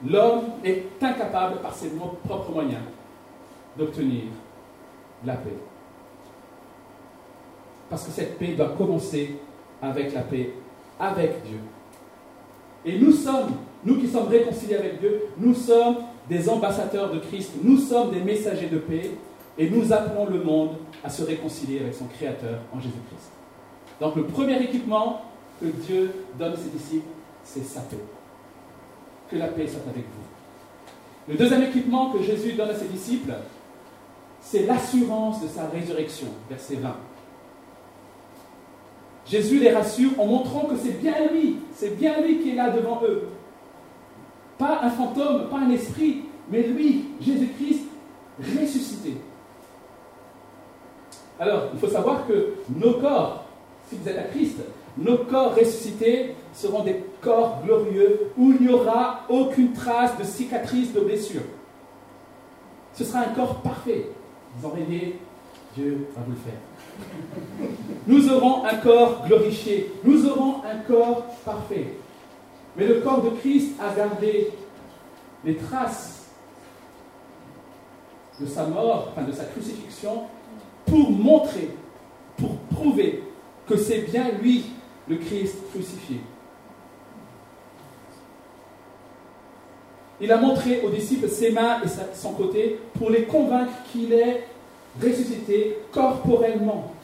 L'homme 0.06 0.44
est 0.62 0.84
incapable, 1.00 1.60
par 1.60 1.74
ses 1.74 1.90
propres 2.28 2.50
moyens, 2.52 2.82
d'obtenir 3.76 4.24
la 5.24 5.34
paix. 5.34 5.56
Parce 7.88 8.04
que 8.04 8.10
cette 8.10 8.38
paix 8.38 8.54
doit 8.54 8.74
commencer 8.76 9.36
avec 9.80 10.12
la 10.12 10.22
paix 10.22 10.52
avec 10.98 11.42
Dieu. 11.44 11.58
Et 12.84 12.98
nous 12.98 13.12
sommes, 13.12 13.52
nous 13.84 13.98
qui 13.98 14.08
sommes 14.08 14.28
réconciliés 14.28 14.76
avec 14.76 15.00
Dieu, 15.00 15.28
nous 15.38 15.54
sommes 15.54 15.96
des 16.28 16.48
ambassadeurs 16.48 17.12
de 17.12 17.18
Christ, 17.18 17.52
nous 17.62 17.78
sommes 17.78 18.10
des 18.10 18.20
messagers 18.20 18.68
de 18.68 18.78
paix, 18.78 19.10
et 19.56 19.70
nous 19.70 19.92
appelons 19.92 20.26
le 20.26 20.42
monde 20.42 20.76
à 21.02 21.08
se 21.08 21.22
réconcilier 21.22 21.80
avec 21.80 21.94
son 21.94 22.06
Créateur 22.06 22.58
en 22.74 22.80
Jésus-Christ. 22.80 23.30
Donc 24.00 24.16
le 24.16 24.24
premier 24.24 24.62
équipement 24.62 25.22
que 25.60 25.66
Dieu 25.66 26.12
donne 26.38 26.52
à 26.52 26.56
ses 26.56 26.70
disciples, 26.70 27.06
c'est 27.44 27.64
sa 27.64 27.80
paix. 27.80 27.96
Que 29.30 29.36
la 29.36 29.48
paix 29.48 29.66
soit 29.66 29.80
avec 29.88 30.04
vous. 30.04 31.32
Le 31.32 31.36
deuxième 31.36 31.62
équipement 31.62 32.10
que 32.10 32.22
Jésus 32.22 32.52
donne 32.52 32.70
à 32.70 32.74
ses 32.74 32.86
disciples, 32.86 33.32
c'est 34.40 34.66
l'assurance 34.66 35.42
de 35.42 35.48
sa 35.48 35.66
résurrection, 35.68 36.28
verset 36.50 36.76
20. 36.76 36.94
Jésus 39.26 39.58
les 39.58 39.72
rassure 39.72 40.10
en 40.18 40.26
montrant 40.26 40.66
que 40.66 40.76
c'est 40.76 41.00
bien 41.00 41.14
lui, 41.32 41.56
c'est 41.74 41.96
bien 41.96 42.20
lui 42.20 42.40
qui 42.40 42.50
est 42.50 42.54
là 42.54 42.70
devant 42.70 43.00
eux. 43.04 43.28
Pas 44.58 44.80
un 44.82 44.90
fantôme, 44.90 45.48
pas 45.48 45.58
un 45.58 45.70
esprit, 45.70 46.24
mais 46.50 46.62
lui, 46.62 47.06
Jésus-Christ, 47.20 47.86
ressuscité. 48.38 49.16
Alors, 51.40 51.70
il 51.72 51.80
faut 51.80 51.88
savoir 51.88 52.26
que 52.26 52.54
nos 52.68 52.94
corps, 52.94 53.43
vous 54.00 54.08
êtes 54.08 54.18
à 54.18 54.24
Christ, 54.24 54.58
nos 54.96 55.18
corps 55.18 55.54
ressuscités 55.54 56.34
seront 56.52 56.84
des 56.84 57.02
corps 57.20 57.62
glorieux 57.64 58.30
où 58.36 58.52
il 58.52 58.66
n'y 58.66 58.72
aura 58.72 59.22
aucune 59.28 59.72
trace 59.72 60.16
de 60.18 60.24
cicatrice, 60.24 60.92
de 60.92 61.00
blessure. 61.00 61.42
Ce 62.94 63.04
sera 63.04 63.20
un 63.20 63.34
corps 63.34 63.56
parfait. 63.56 64.06
Vous 64.56 64.68
en 64.68 64.70
rêvez, 64.70 65.18
Dieu 65.74 66.06
va 66.14 66.22
vous 66.24 66.32
le 66.32 66.38
faire. 66.38 66.60
Nous 68.06 68.32
aurons 68.32 68.64
un 68.64 68.76
corps 68.76 69.26
glorifié, 69.26 69.92
nous 70.04 70.26
aurons 70.26 70.62
un 70.64 70.78
corps 70.86 71.24
parfait. 71.44 71.86
Mais 72.76 72.86
le 72.86 73.00
corps 73.00 73.22
de 73.22 73.30
Christ 73.30 73.72
a 73.80 73.92
gardé 73.94 74.50
les 75.44 75.56
traces 75.56 76.28
de 78.40 78.46
sa 78.46 78.66
mort, 78.66 79.12
enfin 79.12 79.26
de 79.26 79.32
sa 79.32 79.44
crucifixion, 79.44 80.24
pour 80.86 81.10
montrer, 81.10 81.70
pour 82.36 82.56
prouver 82.74 83.22
que 83.66 83.76
c'est 83.76 84.02
bien 84.10 84.30
lui, 84.42 84.64
le 85.08 85.16
Christ 85.16 85.56
crucifié. 85.70 86.20
Il 90.20 90.30
a 90.30 90.36
montré 90.36 90.82
aux 90.82 90.90
disciples 90.90 91.28
ses 91.28 91.50
mains 91.50 91.80
et 91.82 91.88
son 92.14 92.32
côté 92.32 92.78
pour 92.98 93.10
les 93.10 93.24
convaincre 93.24 93.72
qu'il 93.90 94.12
est 94.12 94.44
ressuscité 95.02 95.78
corporellement. 95.90 96.94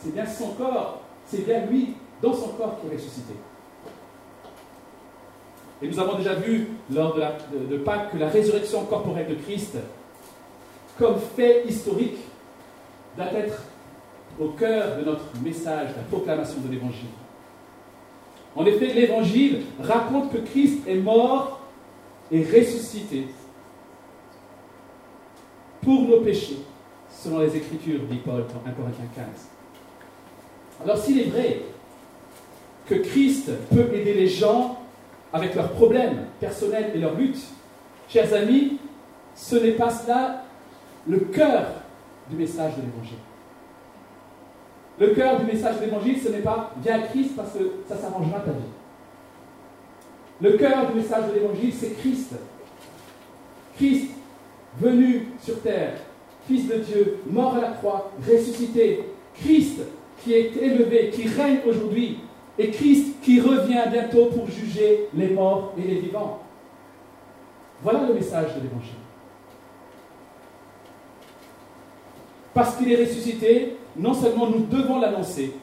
C'est 0.00 0.14
bien 0.14 0.26
son 0.26 0.50
corps, 0.50 1.00
c'est 1.26 1.46
bien 1.46 1.64
lui 1.66 1.94
dans 2.22 2.34
son 2.34 2.48
corps 2.48 2.78
qui 2.80 2.88
est 2.88 2.96
ressuscité. 2.96 3.34
Et 5.82 5.88
nous 5.88 5.98
avons 5.98 6.16
déjà 6.16 6.34
vu 6.34 6.68
lors 6.90 7.14
de, 7.14 7.76
Pâques 7.78 8.12
que 8.12 8.18
la 8.18 8.28
résurrection 8.28 8.84
corporelle 8.84 9.28
de 9.28 9.34
Christ, 9.34 9.76
comme 10.98 11.16
fait 11.36 11.64
historique, 11.66 12.18
doit 13.16 13.32
être 13.32 13.62
au 14.40 14.48
cœur 14.48 14.98
de 14.98 15.04
notre 15.04 15.24
message, 15.42 15.88
la 15.96 16.02
proclamation 16.02 16.60
de 16.60 16.72
l'Évangile. 16.72 17.08
En 18.54 18.64
effet, 18.64 18.92
l'Évangile 18.94 19.62
raconte 19.80 20.32
que 20.32 20.38
Christ 20.38 20.86
est 20.86 20.96
mort 20.96 21.60
et 22.30 22.42
ressuscité 22.42 23.28
pour 25.82 26.02
nos 26.02 26.20
péchés, 26.20 26.58
selon 27.10 27.40
les 27.40 27.56
Écritures, 27.56 28.00
dit 28.10 28.18
Paul 28.24 28.44
dans 28.48 28.70
1 28.70 28.74
Corinthiens 28.74 29.04
15. 29.14 29.24
Alors 30.84 30.98
s'il 30.98 31.20
est 31.20 31.30
vrai 31.30 31.62
que 32.86 32.96
Christ 32.96 33.50
peut 33.70 33.88
aider 33.94 34.14
les 34.14 34.28
gens 34.28 34.78
avec 35.32 35.54
leurs 35.54 35.72
problèmes 35.72 36.26
personnels 36.40 36.92
et 36.94 36.98
leurs 36.98 37.14
luttes, 37.14 37.42
chers 38.08 38.32
amis, 38.34 38.78
ce 39.34 39.56
n'est 39.56 39.72
pas 39.72 39.90
cela 39.90 40.44
le 41.06 41.18
cœur 41.20 41.66
du 42.30 42.36
message 42.36 42.76
de 42.76 42.82
l'Évangile. 42.82 43.18
Le 44.98 45.08
cœur 45.08 45.40
du 45.40 45.46
message 45.46 45.76
de 45.78 45.84
l'Évangile, 45.84 46.18
ce 46.22 46.28
n'est 46.30 46.38
pas 46.38 46.72
viens 46.82 47.00
Christ 47.02 47.36
parce 47.36 47.52
que 47.52 47.72
ça 47.88 47.96
s'arrangera 47.96 48.40
ta 48.40 48.52
vie. 48.52 48.72
Le 50.40 50.56
cœur 50.56 50.86
du 50.90 50.94
message 50.98 51.28
de 51.28 51.34
l'Évangile, 51.34 51.72
c'est 51.72 51.98
Christ. 51.98 52.34
Christ, 53.76 54.10
venu 54.78 55.28
sur 55.42 55.60
terre, 55.60 55.94
Fils 56.46 56.68
de 56.68 56.76
Dieu, 56.76 57.18
mort 57.28 57.56
à 57.56 57.60
la 57.60 57.68
croix, 57.68 58.12
ressuscité. 58.26 59.04
Christ 59.34 59.80
qui 60.22 60.32
est 60.32 60.56
élevé, 60.56 61.10
qui 61.10 61.26
règne 61.28 61.58
aujourd'hui. 61.66 62.20
Et 62.58 62.70
Christ 62.70 63.16
qui 63.20 63.40
revient 63.40 63.82
bientôt 63.90 64.26
pour 64.26 64.48
juger 64.48 65.08
les 65.14 65.28
morts 65.28 65.74
et 65.76 65.82
les 65.82 66.00
vivants. 66.00 66.40
Voilà 67.82 68.06
le 68.08 68.14
message 68.14 68.54
de 68.54 68.62
l'Évangile. 68.62 68.94
Parce 72.54 72.76
qu'il 72.76 72.90
est 72.90 73.04
ressuscité, 73.04 73.76
non 73.98 74.14
seulement 74.14 74.48
nous 74.48 74.66
devons 74.66 75.00
l'annoncer, 75.00 75.54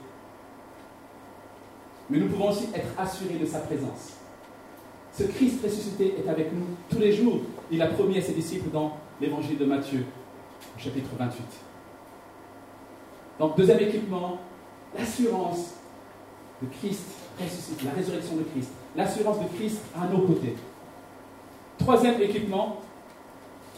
mais 2.10 2.18
nous 2.18 2.28
pouvons 2.28 2.50
aussi 2.50 2.70
être 2.74 3.00
assurés 3.00 3.36
de 3.40 3.46
sa 3.46 3.60
présence. 3.60 4.18
Ce 5.14 5.24
Christ 5.24 5.64
ressuscité 5.64 6.16
est 6.18 6.30
avec 6.30 6.52
nous 6.52 6.66
tous 6.90 7.00
les 7.00 7.14
jours. 7.14 7.42
Il 7.72 7.82
a 7.82 7.88
promis 7.88 8.18
à 8.18 8.22
ses 8.22 8.34
disciples 8.34 8.70
dans 8.72 8.98
l'évangile 9.22 9.58
de 9.58 9.66
Matthieu, 9.66 10.06
chapitre 10.78 11.10
28. 11.18 11.44
Donc, 13.40 13.56
deuxième 13.56 13.80
équipement, 13.80 14.40
l'assurance 14.98 15.76
de 16.62 16.68
Christ 16.80 17.06
ressuscité, 17.40 17.86
la 17.86 17.92
résurrection 17.92 18.36
de 18.36 18.44
Christ, 18.44 18.72
l'assurance 18.96 19.40
de 19.40 19.58
Christ 19.58 19.82
à 20.00 20.08
nos 20.08 20.22
côtés. 20.22 20.56
Troisième 21.78 22.22
équipement, 22.22 22.82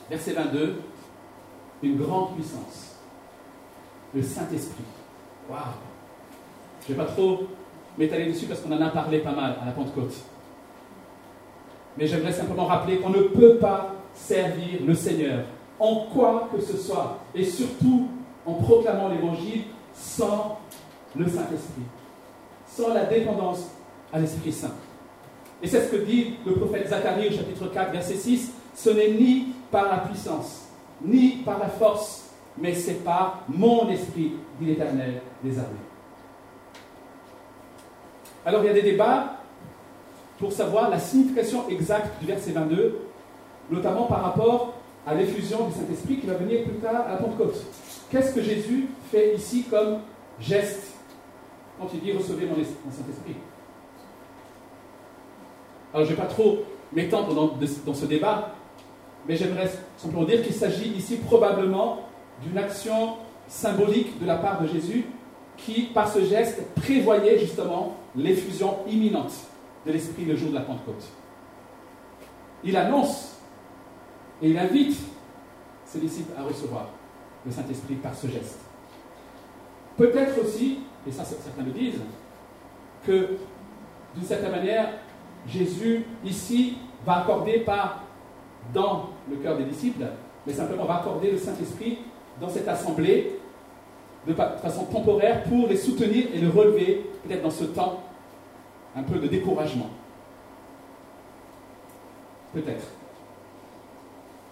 verset 0.09 0.33
22, 0.33 0.81
une 1.83 1.97
grande 1.97 2.35
puissance, 2.35 2.97
le 4.13 4.21
Saint-Esprit. 4.21 4.83
Waouh 5.49 5.59
Je 6.87 6.93
ne 6.93 6.97
vais 6.97 7.05
pas 7.05 7.11
trop 7.11 7.43
m'étaler 7.97 8.31
dessus 8.31 8.45
parce 8.45 8.61
qu'on 8.61 8.71
en 8.71 8.81
a 8.81 8.89
parlé 8.89 9.19
pas 9.19 9.31
mal 9.31 9.57
à 9.61 9.65
la 9.65 9.71
Pentecôte. 9.71 10.13
Mais 11.97 12.07
j'aimerais 12.07 12.33
simplement 12.33 12.65
rappeler 12.65 12.97
qu'on 12.97 13.09
ne 13.09 13.21
peut 13.21 13.57
pas 13.57 13.95
servir 14.13 14.79
le 14.85 14.93
Seigneur 14.93 15.45
en 15.79 16.07
quoi 16.13 16.49
que 16.53 16.61
ce 16.61 16.77
soit, 16.77 17.19
et 17.33 17.43
surtout 17.43 18.07
en 18.45 18.53
proclamant 18.53 19.09
l'Évangile 19.09 19.63
sans 19.93 20.59
le 21.15 21.25
Saint-Esprit, 21.25 21.83
sans 22.67 22.93
la 22.93 23.05
dépendance 23.05 23.71
à 24.13 24.19
l'Esprit 24.19 24.51
Saint. 24.51 24.73
Et 25.61 25.67
c'est 25.67 25.85
ce 25.85 25.91
que 25.91 25.97
dit 25.97 26.35
le 26.45 26.53
prophète 26.53 26.89
Zacharie 26.89 27.29
au 27.29 27.31
chapitre 27.31 27.67
4, 27.67 27.91
verset 27.91 28.15
6, 28.15 28.51
ce 28.75 28.89
n'est 28.89 29.11
ni 29.11 29.47
par 29.71 29.89
la 29.89 29.97
puissance, 29.99 30.67
ni 31.01 31.37
par 31.37 31.59
la 31.59 31.67
force, 31.67 32.24
mais 32.57 32.73
c'est 32.73 33.03
par 33.03 33.43
mon 33.49 33.89
esprit, 33.89 34.33
dit 34.59 34.65
l'Éternel 34.65 35.21
des 35.43 35.57
armées. 35.57 35.71
Alors 38.45 38.63
il 38.63 38.67
y 38.67 38.69
a 38.69 38.73
des 38.73 38.83
débats 38.83 39.37
pour 40.39 40.51
savoir 40.51 40.89
la 40.89 40.99
signification 40.99 41.67
exacte 41.69 42.19
du 42.19 42.27
verset 42.27 42.51
22, 42.51 42.99
notamment 43.71 44.03
par 44.03 44.21
rapport 44.21 44.73
à 45.07 45.13
l'effusion 45.15 45.67
du 45.67 45.73
Saint-Esprit 45.73 46.17
qui 46.17 46.27
va 46.27 46.35
venir 46.35 46.63
plus 46.63 46.77
tard 46.77 47.05
à 47.07 47.11
la 47.11 47.17
Pentecôte. 47.17 47.55
Qu'est-ce 48.11 48.33
que 48.33 48.41
Jésus 48.41 48.87
fait 49.11 49.35
ici 49.35 49.65
comme 49.69 49.99
geste 50.39 50.93
quand 51.79 51.87
il 51.93 52.01
dit 52.01 52.11
recevez 52.11 52.45
mon, 52.45 52.55
Saint-Esprit? 52.55 53.35
Alors 55.93 56.05
je 56.05 56.11
ne 56.11 56.15
vais 56.15 56.21
pas 56.21 56.29
trop 56.29 56.59
m'étendre 56.93 57.33
dans, 57.33 57.57
dans 57.85 57.93
ce 57.93 58.05
débat, 58.05 58.51
mais 59.27 59.35
j'aimerais 59.35 59.69
simplement 59.97 60.25
dire 60.25 60.43
qu'il 60.43 60.53
s'agit 60.53 60.89
ici 60.89 61.17
probablement 61.17 62.01
d'une 62.43 62.57
action 62.57 63.17
symbolique 63.47 64.19
de 64.19 64.25
la 64.25 64.37
part 64.37 64.61
de 64.61 64.67
Jésus 64.67 65.05
qui, 65.57 65.83
par 65.83 66.11
ce 66.11 66.23
geste, 66.23 66.73
prévoyait 66.75 67.39
justement 67.39 67.95
l'effusion 68.15 68.77
imminente 68.87 69.33
de 69.85 69.91
l'Esprit 69.91 70.25
le 70.25 70.35
jour 70.35 70.49
de 70.49 70.55
la 70.55 70.61
Pentecôte. 70.61 71.05
Il 72.63 72.75
annonce 72.75 73.37
et 74.41 74.49
il 74.49 74.57
invite 74.57 74.97
ses 75.85 75.99
disciples 75.99 76.33
à 76.37 76.43
recevoir 76.43 76.89
le 77.45 77.51
Saint-Esprit 77.51 77.95
par 77.95 78.15
ce 78.15 78.27
geste. 78.27 78.59
Peut-être 79.97 80.41
aussi, 80.43 80.79
et 81.07 81.11
ça 81.11 81.23
certains 81.23 81.63
le 81.63 81.71
disent, 81.71 82.01
que 83.05 83.37
d'une 84.15 84.25
certaine 84.25 84.51
manière, 84.51 84.89
Jésus 85.47 86.05
ici 86.23 86.77
va 87.05 87.21
accorder 87.21 87.59
pas 87.59 88.01
dans 88.73 89.09
le 89.29 89.37
cœur 89.37 89.57
des 89.57 89.65
disciples, 89.65 90.05
mais 90.45 90.53
simplement 90.53 90.85
va 90.85 90.97
accorder 90.97 91.31
le 91.31 91.37
Saint-Esprit 91.37 91.99
dans 92.39 92.49
cette 92.49 92.67
assemblée 92.67 93.39
de 94.27 94.33
façon 94.33 94.85
temporaire 94.85 95.43
pour 95.43 95.67
les 95.67 95.77
soutenir 95.77 96.27
et 96.33 96.39
les 96.39 96.47
relever, 96.47 97.05
peut-être 97.23 97.43
dans 97.43 97.51
ce 97.51 97.65
temps 97.65 98.01
un 98.95 99.03
peu 99.03 99.19
de 99.19 99.27
découragement. 99.27 99.89
Peut-être. 102.53 102.85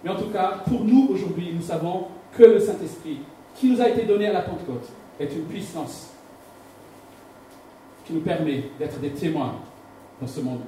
Mais 0.03 0.09
en 0.09 0.15
tout 0.15 0.29
cas, 0.29 0.61
pour 0.67 0.83
nous 0.83 1.07
aujourd'hui, 1.11 1.53
nous 1.53 1.61
savons 1.61 2.07
que 2.37 2.43
le 2.43 2.59
Saint-Esprit, 2.59 3.19
qui 3.55 3.69
nous 3.69 3.81
a 3.81 3.89
été 3.89 4.03
donné 4.03 4.27
à 4.27 4.33
la 4.33 4.41
Pentecôte, 4.41 4.89
est 5.19 5.31
une 5.33 5.45
puissance 5.45 6.09
qui 8.05 8.13
nous 8.13 8.21
permet 8.21 8.65
d'être 8.77 8.99
des 8.99 9.11
témoins 9.11 9.55
dans 10.19 10.27
ce 10.27 10.41
monde 10.41 10.61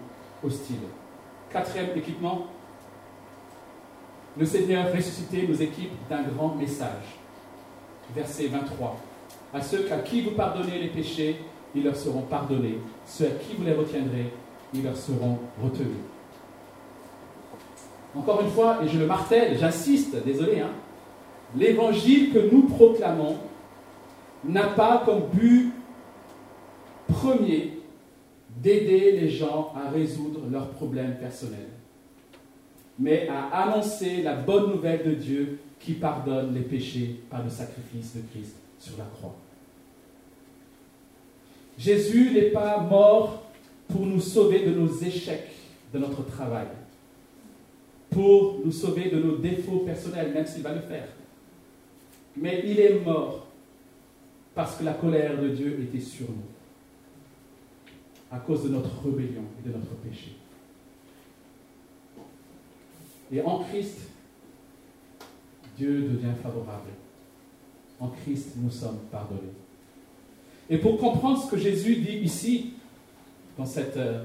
hostile. 0.44 0.78
Quatrième 1.52 1.98
équipement, 1.98 2.48
le 4.38 4.46
Seigneur 4.46 4.92
ressuscité 4.92 5.46
nous 5.48 5.62
équipe 5.62 5.92
d'un 6.10 6.24
grand 6.24 6.56
message. 6.56 7.20
Verset 8.14 8.48
23. 8.48 9.00
À 9.54 9.62
ceux 9.62 9.92
à 9.92 10.00
qui 10.00 10.22
vous 10.22 10.32
pardonnez 10.32 10.80
les 10.80 10.90
péchés, 10.90 11.38
ils 11.74 11.84
leur 11.84 11.96
seront 11.96 12.22
pardonnés. 12.22 12.80
Ceux 13.06 13.28
à 13.28 13.32
qui 13.32 13.56
vous 13.58 13.64
les 13.64 13.74
retiendrez, 13.74 14.32
ils 14.74 14.84
leur 14.84 14.98
seront 14.98 15.40
retenus. 15.62 15.98
Encore 18.16 18.42
une 18.42 18.50
fois, 18.50 18.80
et 18.84 18.88
je 18.88 18.98
le 18.98 19.06
martèle, 19.06 19.58
j'insiste, 19.58 20.24
désolé, 20.24 20.62
hein, 20.62 20.72
l'évangile 21.56 22.32
que 22.34 22.40
nous 22.40 22.64
proclamons 22.64 23.38
n'a 24.44 24.68
pas 24.68 25.04
comme 25.06 25.24
but 25.34 25.72
premier 27.08 27.80
d'aider 28.62 29.12
les 29.12 29.30
gens 29.30 29.74
à 29.76 29.90
résoudre 29.90 30.42
leurs 30.50 30.70
problèmes 30.70 31.18
personnels, 31.20 31.70
mais 32.98 33.28
à 33.28 33.48
annoncer 33.64 34.22
la 34.22 34.36
bonne 34.36 34.72
nouvelle 34.72 35.06
de 35.06 35.14
Dieu 35.16 35.60
qui 35.80 35.94
pardonne 35.94 36.54
les 36.54 36.62
péchés 36.62 37.22
par 37.30 37.44
le 37.44 37.50
sacrifice 37.50 38.16
de 38.16 38.22
Christ 38.32 38.56
sur 38.80 38.98
la 38.98 39.06
croix. 39.06 39.36
Jésus 41.78 42.32
n'est 42.32 42.52
pas 42.52 42.80
mort 42.80 43.44
pour 43.88 44.06
nous 44.06 44.22
sauver 44.22 44.66
de 44.66 44.72
nos 44.72 44.88
échecs 44.88 45.52
de 45.94 46.00
notre 46.00 46.26
travail, 46.26 46.68
pour 48.10 48.62
nous 48.64 48.72
sauver 48.72 49.10
de 49.10 49.20
nos 49.20 49.38
défauts 49.38 49.80
personnels, 49.80 50.34
même 50.34 50.46
s'il 50.46 50.64
va 50.64 50.74
le 50.74 50.82
faire. 50.82 51.08
Mais 52.38 52.64
il 52.66 52.80
est 52.80 53.00
mort 53.00 53.48
parce 54.54 54.78
que 54.78 54.84
la 54.84 54.94
colère 54.94 55.40
de 55.42 55.50
Dieu 55.50 55.80
était 55.82 56.04
sur 56.04 56.28
nous, 56.30 56.36
à 58.32 58.40
cause 58.40 58.64
de 58.64 58.70
notre 58.70 59.04
rébellion 59.04 59.44
et 59.60 59.68
de 59.68 59.74
notre 59.74 59.94
péché. 59.96 60.36
Et 63.32 63.42
en 63.42 63.60
Christ, 63.60 64.00
Dieu 65.78 66.02
devient 66.02 66.34
favorable. 66.42 66.90
En 68.00 68.10
Christ, 68.10 68.54
nous 68.58 68.72
sommes 68.72 69.00
pardonnés. 69.12 69.54
Et 70.70 70.78
pour 70.78 70.98
comprendre 70.98 71.44
ce 71.44 71.50
que 71.50 71.58
Jésus 71.58 71.98
dit 71.98 72.18
ici, 72.18 72.74
dans 73.58 73.66
cette 73.66 73.98
euh, 73.98 74.24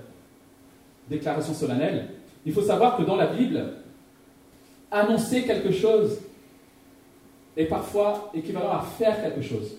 déclaration 1.09 1.55
solennelle, 1.55 2.09
il 2.45 2.53
faut 2.53 2.63
savoir 2.63 2.97
que 2.97 3.03
dans 3.03 3.17
la 3.17 3.27
Bible, 3.27 3.75
annoncer 4.91 5.43
quelque 5.43 5.73
chose 5.73 6.19
est 7.57 7.67
parfois 7.67 8.31
équivalent 8.35 8.71
à 8.71 8.81
faire 8.81 9.23
quelque 9.23 9.43
chose. 9.43 9.77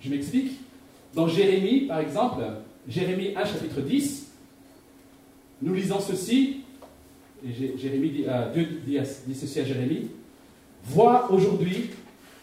Je 0.00 0.10
m'explique. 0.10 0.60
Dans 1.14 1.28
Jérémie, 1.28 1.82
par 1.82 2.00
exemple, 2.00 2.42
Jérémie 2.88 3.34
1, 3.36 3.44
chapitre 3.44 3.80
10, 3.80 4.32
nous 5.62 5.72
lisons 5.72 6.00
ceci, 6.00 6.63
Jérémie 7.76 8.10
dit, 8.10 8.24
euh, 8.28 8.52
Dieu 8.52 8.80
dit, 8.86 8.98
ceci 9.34 9.60
à 9.60 9.64
Jérémie, 9.64 10.08
Vois 10.86 11.30
aujourd'hui, 11.32 11.90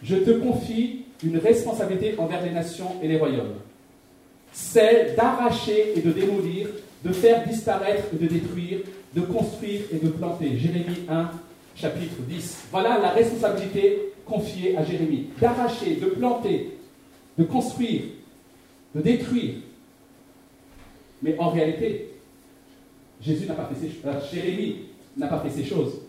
je 0.03 0.15
te 0.15 0.31
confie 0.31 1.01
une 1.23 1.37
responsabilité 1.37 2.15
envers 2.17 2.43
les 2.43 2.49
nations 2.49 2.95
et 3.01 3.07
les 3.07 3.17
royaumes. 3.17 3.53
Celle 4.51 5.15
d'arracher 5.15 5.93
et 5.95 6.01
de 6.01 6.11
démolir, 6.11 6.67
de 7.05 7.11
faire 7.11 7.47
disparaître 7.47 8.05
et 8.13 8.17
de 8.17 8.27
détruire, 8.27 8.79
de 9.15 9.21
construire 9.21 9.81
et 9.91 9.97
de 9.97 10.09
planter. 10.09 10.57
Jérémie 10.57 11.05
1, 11.07 11.31
chapitre 11.75 12.15
10. 12.27 12.65
Voilà 12.71 12.97
la 12.97 13.09
responsabilité 13.09 14.13
confiée 14.25 14.75
à 14.75 14.83
Jérémie. 14.83 15.27
D'arracher, 15.39 15.95
de 15.95 16.07
planter, 16.07 16.71
de 17.37 17.43
construire, 17.43 18.01
de 18.95 19.01
détruire. 19.01 19.55
Mais 21.21 21.37
en 21.37 21.49
réalité, 21.49 22.09
Jésus 23.21 23.45
n'a 23.45 23.53
pas 23.53 23.69
fait 23.71 23.87
ces 23.87 23.93
choses. 23.93 24.31
Jérémie 24.33 24.77
n'a 25.17 25.27
pas 25.27 25.39
fait 25.39 25.49
ces 25.49 25.65
choses. 25.65 26.01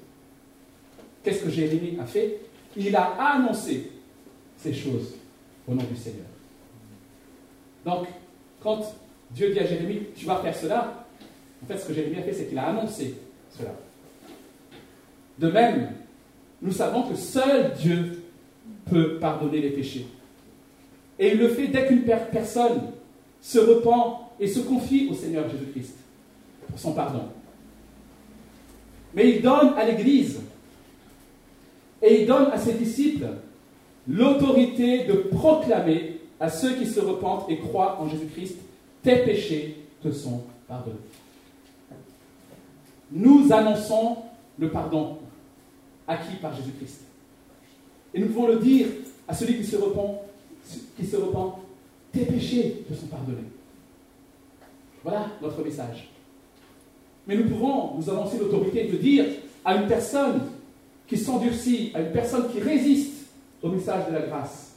Qu'est-ce 1.23 1.45
que 1.45 1.51
Jérémie 1.51 1.99
a 2.01 2.07
fait? 2.07 2.41
Il 2.77 2.95
a 2.97 3.15
annoncé 3.19 3.91
ces 4.57 4.73
choses 4.73 5.15
au 5.67 5.75
nom 5.75 5.85
du 5.85 5.97
Seigneur. 5.97 6.27
Donc, 7.85 8.07
quand 8.63 8.95
Dieu 9.31 9.53
dit 9.53 9.59
à 9.59 9.67
Jérémie, 9.67 10.03
tu 10.15 10.27
vas 10.27 10.37
faire 10.37 10.57
cela, 10.57 11.07
en 11.63 11.67
fait, 11.67 11.79
ce 11.79 11.87
que 11.87 11.95
Jérémie 11.95 12.19
a 12.19 12.23
fait, 12.23 12.33
c'est 12.33 12.47
qu'il 12.47 12.59
a 12.59 12.69
annoncé 12.69 13.15
cela. 13.57 13.75
De 15.39 15.51
même, 15.51 15.93
nous 16.61 16.73
savons 16.73 17.03
que 17.03 17.17
seul 17.17 17.73
Dieu 17.75 18.23
peut 18.91 19.19
pardonner 19.19 19.61
les 19.61 19.71
péchés. 19.71 20.07
Et 21.19 21.33
il 21.33 21.39
le 21.39 21.49
fait 21.49 21.69
dès 21.69 21.87
qu'une 21.87 22.03
personne 22.03 22.93
se 23.41 23.59
repent 23.59 24.31
et 24.39 24.47
se 24.47 24.61
confie 24.61 25.09
au 25.11 25.15
Seigneur 25.15 25.49
Jésus-Christ 25.49 25.97
pour 26.69 26.79
son 26.79 26.93
pardon. 26.93 27.25
Mais 29.15 29.31
il 29.37 29.43
donne 29.43 29.75
à 29.77 29.85
l'Église 29.85 30.41
et 32.01 32.23
il 32.23 32.27
donne 32.27 32.51
à 32.51 32.59
ses 32.59 32.75
disciples 32.75 33.29
l'autorité 34.09 35.05
de 35.05 35.13
proclamer 35.13 36.21
à 36.41 36.49
ceux 36.49 36.75
qui 36.75 36.87
se 36.87 37.01
repentent 37.01 37.49
et 37.49 37.59
croient 37.59 38.01
en 38.01 38.09
Jésus-Christ, 38.09 38.57
tes 39.03 39.19
péchés 39.19 39.77
te 40.03 40.11
sont 40.11 40.43
pardonnés. 40.67 40.97
Nous 43.13 43.53
annonçons 43.53 44.17
le 44.59 44.71
pardon 44.71 45.19
acquis 46.09 46.37
par 46.41 46.55
Jésus-Christ. 46.57 47.03
Et 48.15 48.21
nous 48.21 48.27
pouvons 48.27 48.49
le 48.49 48.57
dire 48.57 48.89
à 49.29 49.35
celui 49.35 49.57
qui 49.59 49.65
se 49.65 49.77
repent, 49.77 50.21
qui 50.97 51.07
se 51.07 51.17
repent, 51.17 51.59
tes 52.11 52.25
péchés 52.25 52.85
te 52.89 52.95
sont 52.95 53.07
pardonnés. 53.07 53.49
Voilà 55.05 55.29
notre 55.41 55.63
message. 55.63 56.12
Mais 57.27 57.37
nous 57.37 57.49
pouvons 57.49 57.95
nous 57.97 58.11
annoncer 58.11 58.39
l'autorité 58.39 58.85
de 58.85 58.97
dire 58.97 59.25
à 59.65 59.77
une 59.77 59.87
personne 59.87 60.41
qui 61.07 61.17
s'endurcit, 61.17 61.93
à 61.95 62.01
une 62.01 62.13
personne 62.13 62.51
qui 62.51 62.61
résiste 62.61 63.27
au 63.63 63.69
message 63.69 64.09
de 64.09 64.13
la 64.13 64.23
grâce, 64.23 64.73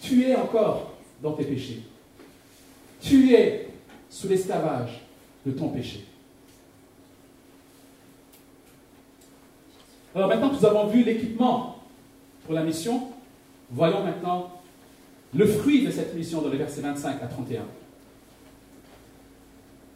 tu 0.00 0.24
es 0.24 0.34
encore 0.34 0.92
dans 1.22 1.32
tes 1.32 1.44
péchés. 1.44 1.82
Tu 3.00 3.34
es 3.34 3.68
sous 4.08 4.28
l'esclavage 4.28 5.02
de 5.46 5.52
ton 5.52 5.68
péché. 5.68 6.04
Alors 10.14 10.28
maintenant 10.28 10.50
que 10.50 10.56
nous 10.56 10.66
avons 10.66 10.86
vu 10.88 11.04
l'équipement 11.04 11.76
pour 12.44 12.54
la 12.54 12.64
mission, 12.64 13.08
voyons 13.70 14.02
maintenant 14.02 14.60
le 15.32 15.46
fruit 15.46 15.86
de 15.86 15.90
cette 15.90 16.14
mission 16.14 16.42
dans 16.42 16.48
les 16.48 16.58
versets 16.58 16.80
25 16.80 17.22
à 17.22 17.26
31. 17.26 17.62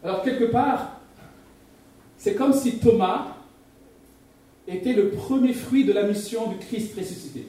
Alors 0.04 0.22
quelque 0.22 0.44
part, 0.44 1.00
c'est 2.18 2.34
comme 2.34 2.52
si 2.52 2.78
Thomas 2.78 3.28
était 4.68 4.92
le 4.92 5.10
premier 5.10 5.54
fruit 5.54 5.84
de 5.84 5.92
la 5.92 6.04
mission 6.04 6.48
du 6.48 6.58
Christ 6.58 6.94
ressuscité. 6.96 7.46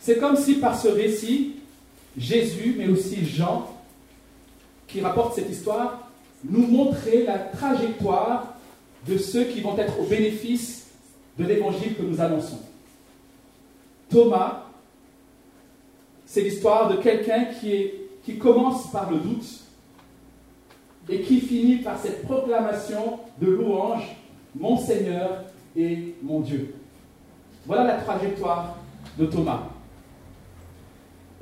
C'est 0.00 0.18
comme 0.18 0.36
si 0.36 0.54
par 0.54 0.78
ce 0.78 0.88
récit, 0.88 1.54
Jésus, 2.16 2.74
mais 2.76 2.88
aussi 2.88 3.24
Jean, 3.24 3.72
qui 4.88 5.00
rapporte 5.00 5.36
cette 5.36 5.48
histoire, 5.48 6.10
nous 6.44 6.66
montrait 6.66 7.22
la 7.22 7.38
trajectoire 7.38 8.54
de 9.06 9.16
ceux 9.18 9.44
qui 9.44 9.60
vont 9.60 9.78
être 9.78 10.00
au 10.00 10.04
bénéfice 10.04 10.88
de 11.38 11.44
l'évangile 11.44 11.94
que 11.94 12.02
nous 12.02 12.20
annonçons. 12.20 12.60
Thomas, 14.10 14.64
c'est 16.26 16.42
l'histoire 16.42 16.88
de 16.88 16.96
quelqu'un 16.96 17.46
qui, 17.60 18.38
commence 18.38 18.90
par 18.90 19.10
le 19.10 19.18
doute 19.18 19.61
et 21.12 21.20
qui 21.20 21.40
finit 21.40 21.76
par 21.76 21.98
cette 21.98 22.22
proclamation 22.22 23.18
de 23.38 23.48
louange, 23.48 24.16
mon 24.58 24.78
Seigneur 24.78 25.44
et 25.76 26.14
mon 26.22 26.40
Dieu. 26.40 26.74
Voilà 27.66 27.84
la 27.84 27.96
trajectoire 27.96 28.78
de 29.18 29.26
Thomas. 29.26 29.68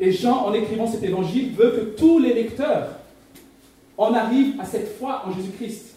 Et 0.01 0.11
Jean, 0.11 0.47
en 0.47 0.53
écrivant 0.55 0.89
cet 0.89 1.05
évangile, 1.05 1.53
veut 1.53 1.71
que 1.71 1.81
tous 1.97 2.19
les 2.19 2.35
lecteurs 2.35 2.97
en 3.97 4.13
arrivent 4.13 4.59
à 4.61 4.65
cette 4.65 4.97
foi 4.99 5.23
en 5.25 5.33
Jésus-Christ 5.33 5.95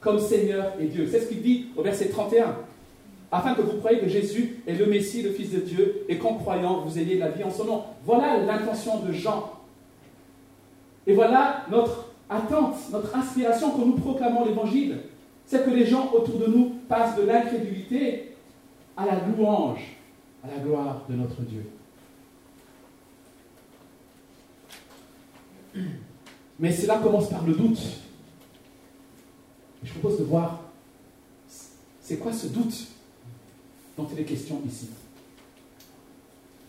comme 0.00 0.18
Seigneur 0.18 0.72
et 0.80 0.86
Dieu. 0.86 1.06
C'est 1.10 1.20
ce 1.20 1.28
qu'il 1.28 1.42
dit 1.42 1.66
au 1.76 1.82
verset 1.82 2.08
31. 2.08 2.56
Afin 3.30 3.54
que 3.54 3.60
vous 3.60 3.76
croyez 3.78 3.98
que 3.98 4.08
Jésus 4.08 4.62
est 4.66 4.74
le 4.74 4.86
Messie, 4.86 5.22
le 5.22 5.32
Fils 5.32 5.50
de 5.50 5.58
Dieu, 5.60 6.04
et 6.08 6.16
qu'en 6.16 6.34
croyant, 6.34 6.80
vous 6.80 6.98
ayez 6.98 7.18
la 7.18 7.28
vie 7.28 7.42
en 7.44 7.50
son 7.50 7.64
nom. 7.64 7.82
Voilà 8.06 8.38
l'intention 8.38 9.00
de 9.00 9.12
Jean. 9.12 9.52
Et 11.06 11.14
voilà 11.14 11.64
notre 11.70 12.13
attente, 12.28 12.76
notre 12.90 13.14
inspiration 13.16 13.70
quand 13.70 13.86
nous 13.86 13.96
proclamons 13.96 14.44
l'Évangile. 14.44 15.00
C'est 15.46 15.64
que 15.64 15.70
les 15.70 15.86
gens 15.86 16.10
autour 16.12 16.38
de 16.38 16.46
nous 16.46 16.72
passent 16.88 17.16
de 17.16 17.22
l'incrédulité 17.22 18.34
à 18.96 19.06
la 19.06 19.20
louange, 19.26 19.96
à 20.42 20.48
la 20.48 20.62
gloire 20.62 21.04
de 21.08 21.14
notre 21.14 21.42
Dieu. 21.42 21.64
Mais 26.58 26.72
cela 26.72 26.98
commence 26.98 27.28
par 27.28 27.44
le 27.44 27.52
doute. 27.52 27.80
je 29.82 29.92
propose 29.92 30.18
de 30.18 30.24
voir, 30.24 30.62
c'est 32.00 32.18
quoi 32.18 32.32
ce 32.32 32.46
doute 32.46 32.86
dont 33.96 34.06
il 34.12 34.20
est 34.20 34.24
question 34.24 34.62
ici? 34.66 34.88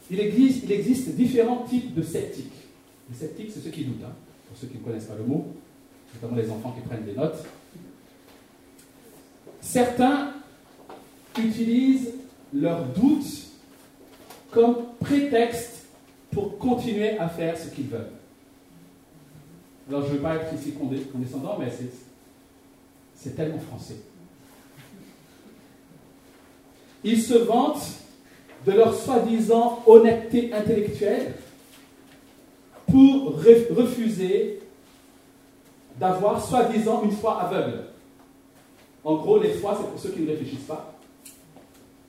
Il 0.10 0.20
existe, 0.20 0.64
il 0.64 0.72
existe 0.72 1.10
différents 1.16 1.64
types 1.64 1.94
de 1.94 2.02
sceptiques. 2.02 2.52
Les 3.10 3.16
sceptiques, 3.16 3.52
c'est 3.54 3.62
ceux 3.62 3.70
qui 3.70 3.86
doutent, 3.86 4.04
hein, 4.04 4.14
pour 4.48 4.58
ceux 4.58 4.68
qui 4.68 4.78
ne 4.78 4.84
connaissent 4.84 5.06
pas 5.06 5.16
le 5.16 5.24
mot, 5.24 5.48
notamment 6.14 6.42
les 6.42 6.50
enfants 6.50 6.72
qui 6.72 6.82
prennent 6.88 7.06
des 7.06 7.14
notes. 7.14 7.44
Certains 9.62 10.34
utilisent 11.38 12.14
leur 12.54 12.86
doute 12.86 13.26
comme 14.52 14.78
prétexte 15.00 15.86
pour 16.32 16.58
continuer 16.58 17.18
à 17.18 17.28
faire 17.28 17.58
ce 17.58 17.70
qu'ils 17.70 17.88
veulent. 17.88 18.12
Alors, 19.90 20.04
je 20.04 20.08
ne 20.08 20.14
veux 20.14 20.22
pas 20.22 20.36
être 20.36 20.54
ici 20.54 20.74
condescendant, 20.74 21.58
mais 21.60 21.72
c'est 23.16 23.36
tellement 23.36 23.60
français. 23.60 23.98
Ils 27.04 27.22
se 27.22 27.36
vantent 27.36 27.88
de 28.66 28.72
leur 28.72 28.96
soi-disant 28.96 29.84
honnêteté 29.86 30.52
intellectuelle 30.54 31.36
pour 32.88 33.36
refuser 33.36 34.60
d'avoir 36.00 36.44
soi-disant 36.44 37.04
une 37.04 37.12
foi 37.12 37.42
aveugle. 37.42 37.86
En 39.04 39.16
gros, 39.16 39.40
les 39.40 39.54
foi, 39.54 39.78
c'est 39.80 39.90
pour 39.90 40.00
ceux 40.00 40.10
qui 40.10 40.22
ne 40.22 40.30
réfléchissent 40.30 40.68
pas. 40.68 40.98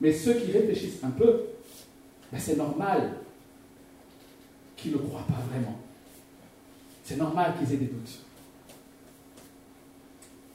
Mais 0.01 0.13
ceux 0.13 0.33
qui 0.33 0.51
réfléchissent 0.51 1.03
un 1.03 1.11
peu, 1.11 1.41
ben, 2.31 2.39
c'est 2.39 2.57
normal 2.57 3.17
qu'ils 4.75 4.91
ne 4.93 4.97
croient 4.97 5.25
pas 5.27 5.41
vraiment. 5.49 5.77
C'est 7.03 7.17
normal 7.17 7.53
qu'ils 7.57 7.73
aient 7.73 7.77
des 7.77 7.85
doutes. 7.85 8.19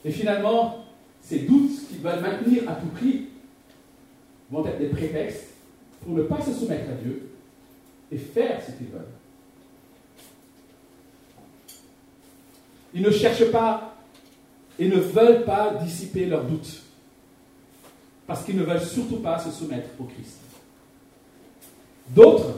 Et 0.04 0.10
finalement, 0.10 0.84
ces 1.22 1.40
doutes 1.40 1.88
qu'ils 1.88 1.98
veulent 1.98 2.20
maintenir 2.20 2.68
à 2.68 2.74
tout 2.74 2.88
prix 2.88 3.28
vont 4.50 4.66
être 4.66 4.78
des 4.78 4.88
prétextes 4.88 5.54
pour 6.02 6.14
ne 6.14 6.22
pas 6.24 6.40
se 6.40 6.52
soumettre 6.52 6.90
à 6.90 6.94
Dieu 6.94 7.30
et 8.10 8.18
faire 8.18 8.60
ce 8.62 8.72
qu'ils 8.72 8.88
veulent. 8.88 9.06
Ils 12.94 13.02
ne 13.02 13.10
cherchent 13.10 13.50
pas 13.50 13.94
et 14.78 14.88
ne 14.88 14.96
veulent 14.96 15.44
pas 15.44 15.74
dissiper 15.82 16.26
leurs 16.26 16.44
doutes 16.44 16.82
parce 18.26 18.44
qu'ils 18.44 18.56
ne 18.56 18.62
veulent 18.62 18.80
surtout 18.80 19.16
pas 19.16 19.38
se 19.38 19.50
soumettre 19.50 19.88
au 19.98 20.04
Christ. 20.04 20.38
D'autres, 22.08 22.54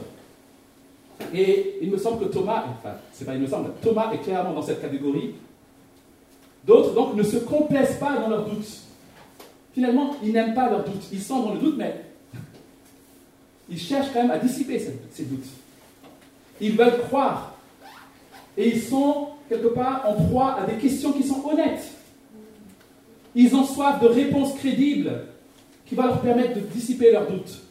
et 1.33 1.79
il 1.81 1.91
me 1.91 1.97
semble 1.97 2.25
que 2.25 2.31
Thomas, 2.31 2.65
enfin, 2.79 2.95
c'est 3.13 3.25
pas 3.25 3.35
il 3.35 3.41
me 3.41 3.47
semble, 3.47 3.71
Thomas 3.81 4.11
est 4.13 4.19
clairement 4.19 4.53
dans 4.53 4.61
cette 4.61 4.81
catégorie. 4.81 5.35
D'autres, 6.65 6.93
donc, 6.93 7.15
ne 7.15 7.23
se 7.23 7.37
complaisent 7.37 7.97
pas 7.99 8.17
dans 8.17 8.27
leurs 8.27 8.45
doutes. 8.45 8.81
Finalement, 9.73 10.15
ils 10.23 10.31
n'aiment 10.31 10.53
pas 10.53 10.69
leurs 10.69 10.83
doutes. 10.83 11.03
Ils 11.11 11.21
sont 11.21 11.43
dans 11.43 11.53
le 11.53 11.59
doute, 11.59 11.75
mais 11.77 12.05
ils 13.69 13.79
cherchent 13.79 14.11
quand 14.13 14.21
même 14.21 14.31
à 14.31 14.39
dissiper 14.39 14.79
ces 14.79 15.23
doutes. 15.25 15.45
Ils 16.59 16.75
veulent 16.75 17.01
croire. 17.01 17.53
Et 18.57 18.69
ils 18.69 18.81
sont, 18.81 19.29
quelque 19.49 19.67
part, 19.67 20.03
en 20.07 20.13
proie 20.13 20.55
à 20.59 20.65
des 20.65 20.77
questions 20.77 21.11
qui 21.11 21.23
sont 21.23 21.45
honnêtes. 21.45 21.91
Ils 23.35 23.55
ont 23.55 23.65
soif 23.65 24.01
de 24.01 24.07
réponses 24.07 24.53
crédibles 24.55 25.11
qui 25.85 25.95
vont 25.95 26.07
leur 26.07 26.21
permettre 26.21 26.55
de 26.55 26.61
dissiper 26.61 27.11
leurs 27.11 27.29
doutes. 27.29 27.61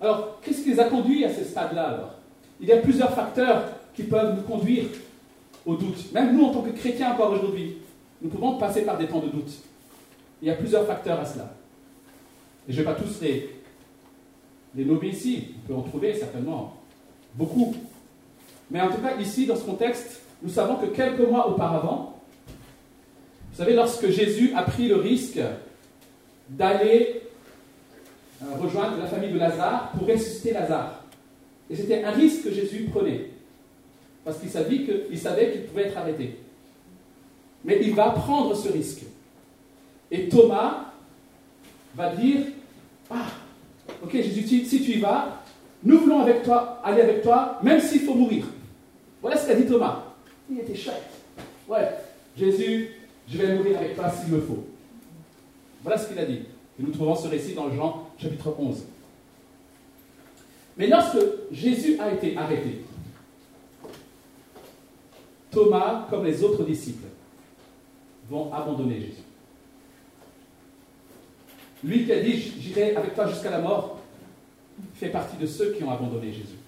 Alors, 0.00 0.40
qu'est-ce 0.42 0.62
qui 0.62 0.70
les 0.70 0.80
a 0.80 0.84
conduits 0.84 1.24
à 1.24 1.32
ce 1.32 1.44
stade-là 1.44 2.16
Il 2.60 2.68
y 2.68 2.72
a 2.72 2.78
plusieurs 2.78 3.14
facteurs 3.14 3.64
qui 3.94 4.04
peuvent 4.04 4.36
nous 4.36 4.42
conduire 4.42 4.86
au 5.66 5.76
doute. 5.76 6.12
Même 6.12 6.36
nous, 6.36 6.44
en 6.44 6.52
tant 6.52 6.62
que 6.62 6.70
chrétiens 6.70 7.12
encore 7.12 7.32
aujourd'hui, 7.32 7.76
nous 8.20 8.28
pouvons 8.28 8.56
passer 8.56 8.82
par 8.82 8.98
des 8.98 9.06
temps 9.06 9.20
de 9.20 9.28
doute. 9.28 9.52
Il 10.40 10.48
y 10.48 10.50
a 10.50 10.54
plusieurs 10.54 10.86
facteurs 10.86 11.20
à 11.20 11.24
cela. 11.24 11.54
Et 12.68 12.72
je 12.72 12.80
ne 12.80 12.84
vais 12.84 12.92
pas 12.92 13.00
tous 13.00 13.20
les, 13.20 13.50
les 14.74 14.84
nommer 14.84 15.08
ici. 15.08 15.54
On 15.56 15.68
peut 15.68 15.74
en 15.74 15.82
trouver 15.82 16.14
certainement 16.14 16.76
beaucoup. 17.34 17.74
Mais 18.72 18.80
en 18.80 18.88
tout 18.88 19.02
cas, 19.02 19.16
ici, 19.20 19.44
dans 19.44 19.54
ce 19.54 19.64
contexte, 19.64 20.22
nous 20.42 20.48
savons 20.48 20.76
que 20.76 20.86
quelques 20.86 21.20
mois 21.20 21.46
auparavant, 21.46 22.18
vous 23.52 23.58
savez, 23.58 23.74
lorsque 23.74 24.08
Jésus 24.08 24.52
a 24.56 24.62
pris 24.62 24.88
le 24.88 24.96
risque 24.96 25.38
d'aller 26.48 27.20
euh, 28.42 28.46
rejoindre 28.58 28.96
la 28.98 29.06
famille 29.06 29.30
de 29.30 29.38
Lazare 29.38 29.92
pour 29.92 30.08
ressusciter 30.08 30.52
Lazare. 30.52 31.04
Et 31.68 31.76
c'était 31.76 32.02
un 32.02 32.12
risque 32.12 32.44
que 32.44 32.50
Jésus 32.50 32.88
prenait. 32.90 33.28
Parce 34.24 34.38
qu'il 34.38 34.48
savait 34.48 34.78
qu'il 34.78 35.64
pouvait 35.68 35.88
être 35.88 35.98
arrêté. 35.98 36.38
Mais 37.66 37.78
il 37.82 37.94
va 37.94 38.08
prendre 38.10 38.56
ce 38.56 38.72
risque. 38.72 39.02
Et 40.10 40.30
Thomas 40.30 40.92
va 41.94 42.14
dire 42.14 42.40
Ah, 43.10 43.26
ok 44.02 44.12
Jésus, 44.12 44.64
si 44.64 44.82
tu 44.82 44.92
y 44.92 44.98
vas, 44.98 45.42
nous 45.84 45.98
voulons 45.98 46.20
avec 46.20 46.42
toi, 46.42 46.80
aller 46.82 47.02
avec 47.02 47.22
toi, 47.22 47.58
même 47.62 47.80
s'il 47.80 48.00
faut 48.00 48.14
mourir. 48.14 48.46
Voilà 49.22 49.36
ce 49.36 49.46
qu'a 49.46 49.54
dit 49.54 49.66
Thomas. 49.66 50.04
Il 50.50 50.58
était 50.58 50.74
chouette. 50.74 51.08
Ouais, 51.68 51.88
Jésus, 52.36 52.90
je 53.28 53.38
vais 53.38 53.54
mourir 53.54 53.78
avec 53.78 53.94
toi 53.94 54.10
s'il 54.10 54.34
me 54.34 54.40
faut. 54.40 54.66
Voilà 55.82 55.96
ce 55.96 56.08
qu'il 56.08 56.18
a 56.18 56.26
dit. 56.26 56.40
Et 56.78 56.82
nous 56.82 56.90
trouvons 56.90 57.14
ce 57.14 57.28
récit 57.28 57.54
dans 57.54 57.72
Jean 57.72 58.08
chapitre 58.18 58.54
11. 58.58 58.84
Mais 60.76 60.88
lorsque 60.88 61.18
Jésus 61.52 61.98
a 62.00 62.12
été 62.12 62.36
arrêté, 62.36 62.82
Thomas, 65.50 66.06
comme 66.10 66.24
les 66.24 66.42
autres 66.42 66.64
disciples, 66.64 67.08
vont 68.28 68.52
abandonner 68.52 69.00
Jésus. 69.00 69.22
Lui 71.84 72.06
qui 72.06 72.12
a 72.12 72.20
dit 72.20 72.36
J'irai 72.58 72.96
avec 72.96 73.14
toi 73.14 73.28
jusqu'à 73.28 73.50
la 73.50 73.58
mort, 73.58 73.98
fait 74.94 75.10
partie 75.10 75.36
de 75.36 75.46
ceux 75.46 75.72
qui 75.72 75.84
ont 75.84 75.90
abandonné 75.90 76.32
Jésus. 76.32 76.58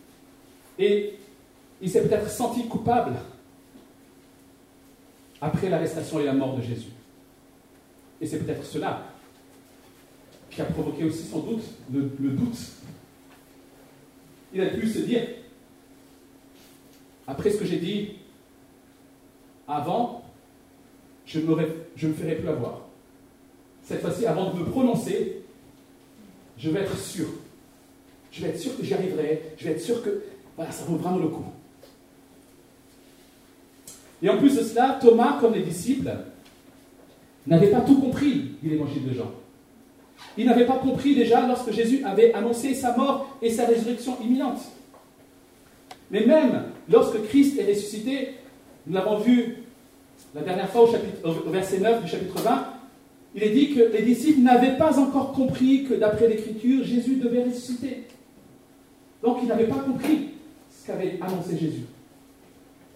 Et 0.79 1.14
il 1.85 1.90
s'est 1.90 2.01
peut-être 2.01 2.31
senti 2.31 2.66
coupable 2.66 3.12
après 5.42 5.68
l'arrestation 5.68 6.18
et 6.18 6.25
la 6.25 6.33
mort 6.33 6.57
de 6.57 6.62
Jésus. 6.62 6.88
Et 8.23 8.27
c'est 8.27 8.38
peut-être 8.38 8.64
cela 8.64 9.03
qui 10.51 10.62
a 10.62 10.64
provoqué 10.64 11.05
aussi 11.05 11.25
sans 11.25 11.40
doute 11.40 11.62
le, 11.92 12.01
doute. 12.31 12.57
Il 14.55 14.62
a 14.62 14.68
pu 14.68 14.88
se 14.88 15.01
dire, 15.01 15.29
après 17.27 17.51
ce 17.51 17.59
que 17.59 17.66
j'ai 17.66 17.77
dit 17.77 18.12
avant, 19.68 20.23
je 21.27 21.40
ne 21.40 21.44
me 21.44 22.14
ferai 22.14 22.37
plus 22.37 22.49
avoir. 22.49 22.81
Cette 23.83 24.01
fois-ci, 24.01 24.25
avant 24.25 24.55
de 24.55 24.61
me 24.61 24.64
prononcer, 24.64 25.42
je 26.57 26.70
vais 26.70 26.81
être 26.81 26.97
sûr. 26.97 27.27
Je 28.33 28.40
vais 28.40 28.49
être 28.49 28.59
sûr 28.59 28.75
que 28.75 28.83
j'y 28.83 28.94
arriverai. 28.94 29.53
Je 29.59 29.64
vais 29.66 29.73
être 29.73 29.83
sûr 29.83 30.03
que 30.03 30.23
voilà, 30.57 30.73
ça 30.73 30.85
vaut 30.85 30.97
vraiment 30.97 31.18
le 31.18 31.29
coup. 31.29 31.44
Et 34.22 34.29
en 34.29 34.38
plus 34.38 34.57
de 34.57 34.62
cela, 34.62 34.98
Thomas, 35.00 35.38
comme 35.40 35.55
les 35.55 35.62
disciples, 35.62 36.11
n'avait 37.46 37.70
pas 37.70 37.81
tout 37.81 38.00
compris 38.00 38.53
de 38.62 38.70
l'évangile 38.70 39.07
de 39.09 39.14
Jean. 39.14 39.31
Il 40.37 40.46
n'avait 40.46 40.66
pas 40.66 40.79
compris 40.79 41.14
déjà 41.14 41.46
lorsque 41.46 41.72
Jésus 41.72 42.03
avait 42.05 42.33
annoncé 42.33 42.74
sa 42.74 42.96
mort 42.96 43.37
et 43.42 43.50
sa 43.50 43.66
résurrection 43.66 44.16
imminente. 44.22 44.61
Mais 46.11 46.27
même 46.27 46.64
lorsque 46.88 47.22
Christ 47.24 47.59
est 47.59 47.66
ressuscité, 47.72 48.35
nous 48.87 48.94
l'avons 48.94 49.18
vu 49.18 49.57
la 50.35 50.42
dernière 50.42 50.68
fois 50.68 50.83
au, 50.83 50.90
chapitre, 50.90 51.46
au 51.46 51.50
verset 51.50 51.79
9 51.79 52.05
du 52.05 52.11
chapitre 52.11 52.40
20, 52.40 52.66
il 53.37 53.42
est 53.42 53.50
dit 53.50 53.74
que 53.74 53.81
les 53.92 54.03
disciples 54.03 54.40
n'avaient 54.40 54.77
pas 54.77 54.98
encore 54.98 55.33
compris 55.33 55.85
que 55.85 55.94
d'après 55.94 56.29
l'Écriture, 56.29 56.85
Jésus 56.85 57.16
devait 57.16 57.44
ressusciter. 57.44 58.05
Donc 59.22 59.38
ils 59.42 59.48
n'avaient 59.48 59.66
pas 59.66 59.81
compris 59.81 60.31
ce 60.70 60.87
qu'avait 60.87 61.18
annoncé 61.20 61.57
Jésus. 61.59 61.85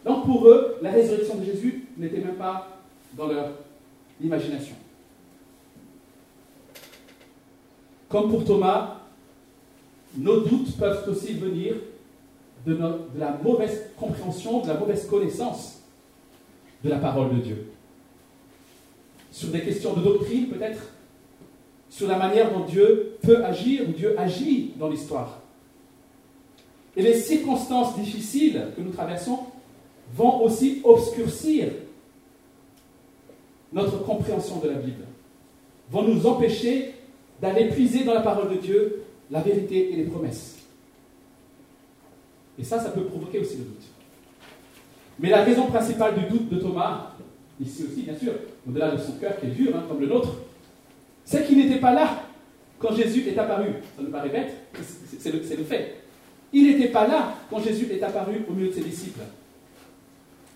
Donc 0.04 0.26
pour 0.26 0.48
eux, 0.48 0.76
la 0.82 0.90
résurrection 0.90 1.36
de 1.36 1.44
Jésus 1.44 1.86
n'était 1.96 2.20
même 2.20 2.36
pas 2.36 2.68
dans 3.14 3.26
leur 3.26 3.50
imagination. 4.22 4.74
Comme 8.08 8.30
pour 8.30 8.44
Thomas, 8.44 9.00
nos 10.16 10.40
doutes 10.40 10.76
peuvent 10.78 11.08
aussi 11.08 11.34
venir 11.34 11.74
de, 12.66 12.78
la 13.16 13.38
mauvaise 13.42 13.90
compréhension, 13.96 14.60
de 14.62 14.68
la 14.68 14.74
mauvaise 14.74 15.06
connaissance 15.06 15.80
de 16.82 16.88
la 16.88 16.98
parole 16.98 17.36
de 17.36 17.40
Dieu. 17.40 17.66
Sur 19.30 19.50
des 19.50 19.60
questions 19.60 19.94
de 19.94 20.02
doctrine 20.02 20.48
peut-être, 20.48 20.80
sur 21.90 22.08
la 22.08 22.16
manière 22.16 22.52
dont 22.52 22.64
Dieu 22.64 23.16
peut 23.22 23.44
agir, 23.44 23.88
ou 23.88 23.92
Dieu 23.92 24.18
agit 24.18 24.72
dans 24.78 24.88
l'histoire. 24.88 25.40
Et 26.96 27.02
les 27.02 27.14
circonstances 27.14 27.96
difficiles 27.96 28.68
que 28.76 28.80
nous 28.80 28.90
traversons 28.90 29.40
vont 30.14 30.42
aussi 30.42 30.80
obscurcir 30.84 31.68
notre 33.72 34.02
compréhension 34.04 34.58
de 34.58 34.68
la 34.68 34.76
Bible, 34.76 35.04
vont 35.90 36.02
nous 36.02 36.26
empêcher 36.26 36.94
d'aller 37.40 37.68
puiser 37.68 38.04
dans 38.04 38.14
la 38.14 38.20
parole 38.20 38.50
de 38.50 38.56
Dieu 38.56 39.02
la 39.30 39.40
vérité 39.40 39.92
et 39.92 39.96
les 39.96 40.04
promesses. 40.04 40.56
Et 42.58 42.64
ça, 42.64 42.80
ça 42.80 42.90
peut 42.90 43.04
provoquer 43.04 43.38
aussi 43.38 43.58
le 43.58 43.64
doute. 43.64 43.84
Mais 45.20 45.30
la 45.30 45.44
raison 45.44 45.66
principale 45.66 46.14
du 46.14 46.26
doute 46.26 46.48
de 46.48 46.58
Thomas, 46.58 47.12
ici 47.60 47.84
aussi 47.84 48.02
bien 48.02 48.16
sûr, 48.16 48.32
au-delà 48.68 48.92
de 48.92 48.98
son 48.98 49.12
cœur 49.12 49.38
qui 49.38 49.46
est 49.46 49.50
dur, 49.50 49.76
hein, 49.76 49.84
comme 49.88 50.00
le 50.00 50.06
nôtre, 50.06 50.30
c'est 51.24 51.46
qu'il 51.46 51.58
n'était 51.58 51.80
pas 51.80 51.92
là 51.92 52.22
quand 52.78 52.94
Jésus 52.94 53.28
est 53.28 53.38
apparu. 53.38 53.66
Ça 53.96 54.02
nous 54.02 54.10
paraît 54.10 54.30
bête, 54.30 54.54
c'est 55.18 55.32
le, 55.32 55.38
le 55.40 55.64
fait. 55.64 55.96
Il 56.52 56.66
n'était 56.66 56.88
pas 56.88 57.06
là 57.06 57.34
quand 57.50 57.60
Jésus 57.60 57.88
est 57.92 58.02
apparu 58.02 58.44
au 58.48 58.52
milieu 58.52 58.68
de 58.68 58.72
ses 58.72 58.80
disciples. 58.80 59.20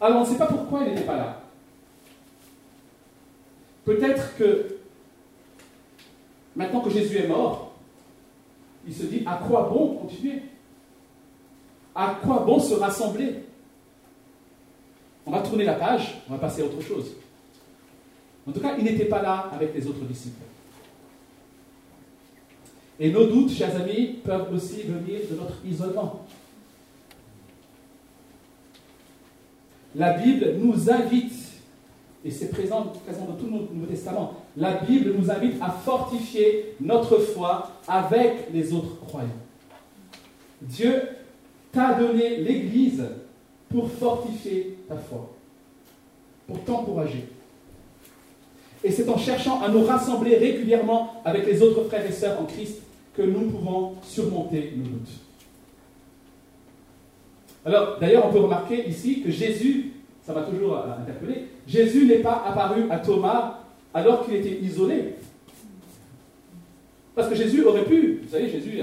Alors 0.03 0.19
on 0.19 0.25
ne 0.25 0.27
sait 0.27 0.39
pas 0.39 0.47
pourquoi 0.47 0.81
il 0.81 0.89
n'était 0.89 1.07
pas 1.07 1.17
là. 1.17 1.41
Peut-être 3.85 4.37
que 4.37 4.79
maintenant 6.57 6.81
que 6.81 6.91
Jésus 6.91 7.19
est 7.19 7.29
mort, 7.29 7.73
il 8.85 8.93
se 8.93 9.05
dit 9.05 9.23
à 9.25 9.37
quoi 9.37 9.71
bon 9.73 9.95
continuer? 9.95 10.43
À 11.95 12.19
quoi 12.21 12.41
bon 12.41 12.59
se 12.59 12.75
rassembler? 12.75 13.45
On 15.25 15.31
va 15.31 15.41
tourner 15.41 15.65
la 15.65 15.75
page, 15.75 16.21
on 16.29 16.33
va 16.33 16.39
passer 16.39 16.63
à 16.63 16.65
autre 16.65 16.81
chose. 16.81 17.13
En 18.45 18.51
tout 18.51 18.61
cas, 18.61 18.75
il 18.77 18.83
n'était 18.83 19.05
pas 19.05 19.23
là 19.23 19.51
avec 19.53 19.73
les 19.73 19.87
autres 19.87 20.05
disciples. 20.05 20.43
Et 22.99 23.13
nos 23.13 23.27
doutes, 23.27 23.53
chers 23.53 23.81
amis, 23.81 24.19
peuvent 24.25 24.53
aussi 24.53 24.83
venir 24.83 25.21
de 25.31 25.37
notre 25.37 25.65
isolement. 25.65 26.27
La 29.95 30.15
Bible 30.15 30.55
nous 30.59 30.91
invite, 30.91 31.33
et 32.25 32.31
c'est 32.31 32.51
présent, 32.51 32.93
dans 33.07 33.35
tout 33.35 33.47
le 33.47 33.51
Nouveau 33.51 33.87
Testament, 33.87 34.35
la 34.57 34.75
Bible 34.75 35.15
nous 35.19 35.31
invite 35.31 35.61
à 35.61 35.71
fortifier 35.71 36.75
notre 36.81 37.19
foi 37.19 37.73
avec 37.87 38.49
les 38.53 38.73
autres 38.73 38.99
croyants. 39.07 39.29
Dieu 40.63 40.95
t'a 41.73 41.95
donné 41.95 42.39
l'Église 42.39 43.05
pour 43.69 43.91
fortifier 43.91 44.79
ta 44.89 44.97
foi, 44.97 45.31
pour 46.47 46.63
t'encourager. 46.65 47.25
Et 48.85 48.91
c'est 48.91 49.09
en 49.09 49.19
cherchant 49.19 49.61
à 49.63 49.69
nous 49.69 49.85
rassembler 49.85 50.37
régulièrement 50.37 51.23
avec 51.25 51.47
les 51.47 51.63
autres 51.63 51.85
frères 51.85 52.07
et 52.07 52.13
sœurs 52.13 52.41
en 52.41 52.45
Christ 52.45 52.83
que 53.15 53.23
nous 53.23 53.51
pouvons 53.51 53.95
surmonter 54.03 54.73
nos 54.77 54.85
doutes. 54.85 55.32
Alors, 57.65 57.99
d'ailleurs, 58.01 58.27
on 58.27 58.33
peut 58.33 58.41
remarquer 58.41 58.89
ici 58.89 59.23
que 59.23 59.31
Jésus, 59.31 59.93
ça 60.25 60.33
va 60.33 60.43
toujours 60.43 60.77
interpeller, 60.77 61.47
Jésus 61.67 62.07
n'est 62.07 62.19
pas 62.19 62.43
apparu 62.47 62.85
à 62.91 62.99
Thomas 62.99 63.61
alors 63.95 64.25
qu'il 64.25 64.35
était 64.35 64.59
isolé. 64.61 65.15
Parce 67.15 67.29
que 67.29 67.35
Jésus 67.35 67.63
aurait 67.65 67.85
pu, 67.85 68.21
vous 68.23 68.31
savez, 68.31 68.49
Jésus 68.49 68.81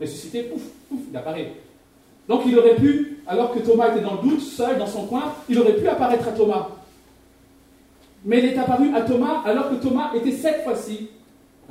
ressuscité, 0.00 0.42
pouf, 0.42 0.62
pouf, 0.88 1.00
il 1.10 1.16
apparaît. 1.16 1.52
Donc 2.28 2.42
il 2.46 2.58
aurait 2.58 2.76
pu, 2.76 3.18
alors 3.26 3.52
que 3.52 3.58
Thomas 3.60 3.90
était 3.90 4.04
dans 4.04 4.22
le 4.22 4.28
doute, 4.28 4.40
seul 4.40 4.78
dans 4.78 4.86
son 4.86 5.06
coin, 5.06 5.34
il 5.48 5.58
aurait 5.58 5.74
pu 5.74 5.86
apparaître 5.88 6.28
à 6.28 6.32
Thomas. 6.32 6.68
Mais 8.24 8.38
il 8.38 8.44
est 8.46 8.58
apparu 8.58 8.94
à 8.94 9.02
Thomas 9.02 9.42
alors 9.44 9.70
que 9.70 9.76
Thomas 9.76 10.12
était 10.14 10.32
cette 10.32 10.62
fois-ci 10.62 11.10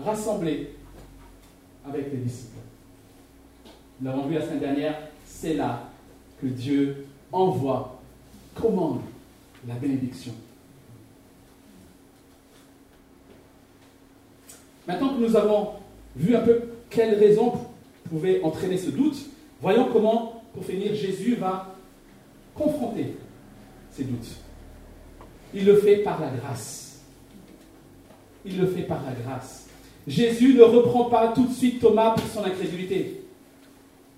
rassemblé 0.04 0.72
avec 1.88 2.12
les 2.12 2.20
disciples. 2.20 2.58
Nous 4.00 4.08
l'avons 4.08 4.28
vu 4.28 4.36
la 4.36 4.42
semaine 4.42 4.60
dernière, 4.60 4.96
c'est 5.26 5.56
là 5.56 5.90
que 6.44 6.48
Dieu 6.48 7.08
envoie, 7.32 8.02
commande 8.54 9.00
la 9.68 9.76
bénédiction. 9.76 10.34
Maintenant 14.86 15.16
que 15.16 15.22
nous 15.22 15.36
avons 15.36 15.70
vu 16.16 16.36
un 16.36 16.42
peu 16.42 16.62
quelles 16.90 17.16
raisons 17.16 17.54
pouvaient 18.10 18.44
entraîner 18.44 18.78
ce 18.78 18.90
doute, 18.90 19.18
voyons 19.62 19.88
comment, 19.92 20.44
pour 20.54 20.66
finir, 20.66 20.94
Jésus 20.94 21.36
va 21.36 21.74
confronter 22.54 23.16
ces 23.92 24.04
doutes. 24.04 24.28
Il 25.54 25.66
le 25.66 25.78
fait 25.78 25.98
par 25.98 26.20
la 26.20 26.30
grâce. 26.30 27.00
Il 28.46 28.60
le 28.60 28.68
fait 28.68 28.82
par 28.82 29.02
la 29.04 29.14
grâce. 29.14 29.68
Jésus 30.06 30.54
ne 30.56 30.64
reprend 30.64 31.06
pas 31.06 31.30
tout 31.30 31.46
de 31.46 31.54
suite 31.54 31.80
Thomas 31.80 32.12
pour 32.12 32.28
son 32.28 32.44
incrédulité. 32.44 33.22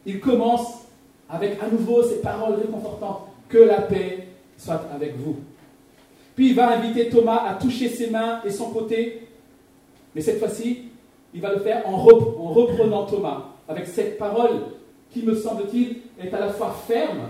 Il 0.07 0.19
commence 0.19 0.84
avec 1.29 1.61
à 1.61 1.67
nouveau 1.67 2.03
ces 2.03 2.21
paroles 2.21 2.55
réconfortantes. 2.55 3.21
Que 3.47 3.59
la 3.59 3.81
paix 3.81 4.27
soit 4.57 4.81
avec 4.93 5.17
vous. 5.17 5.37
Puis 6.35 6.49
il 6.49 6.55
va 6.55 6.77
inviter 6.77 7.09
Thomas 7.09 7.43
à 7.47 7.53
toucher 7.55 7.89
ses 7.89 8.09
mains 8.09 8.41
et 8.43 8.49
son 8.49 8.71
côté. 8.71 9.27
Mais 10.13 10.21
cette 10.21 10.39
fois-ci, 10.39 10.89
il 11.33 11.41
va 11.41 11.53
le 11.53 11.59
faire 11.59 11.87
en, 11.87 11.97
reprenant 11.97 13.05
Thomas 13.05 13.45
avec 13.67 13.87
cette 13.87 14.17
parole 14.17 14.61
qui, 15.11 15.21
me 15.23 15.35
semble-t-il, 15.35 15.97
est 16.19 16.33
à 16.33 16.39
la 16.39 16.49
fois 16.49 16.75
ferme, 16.87 17.29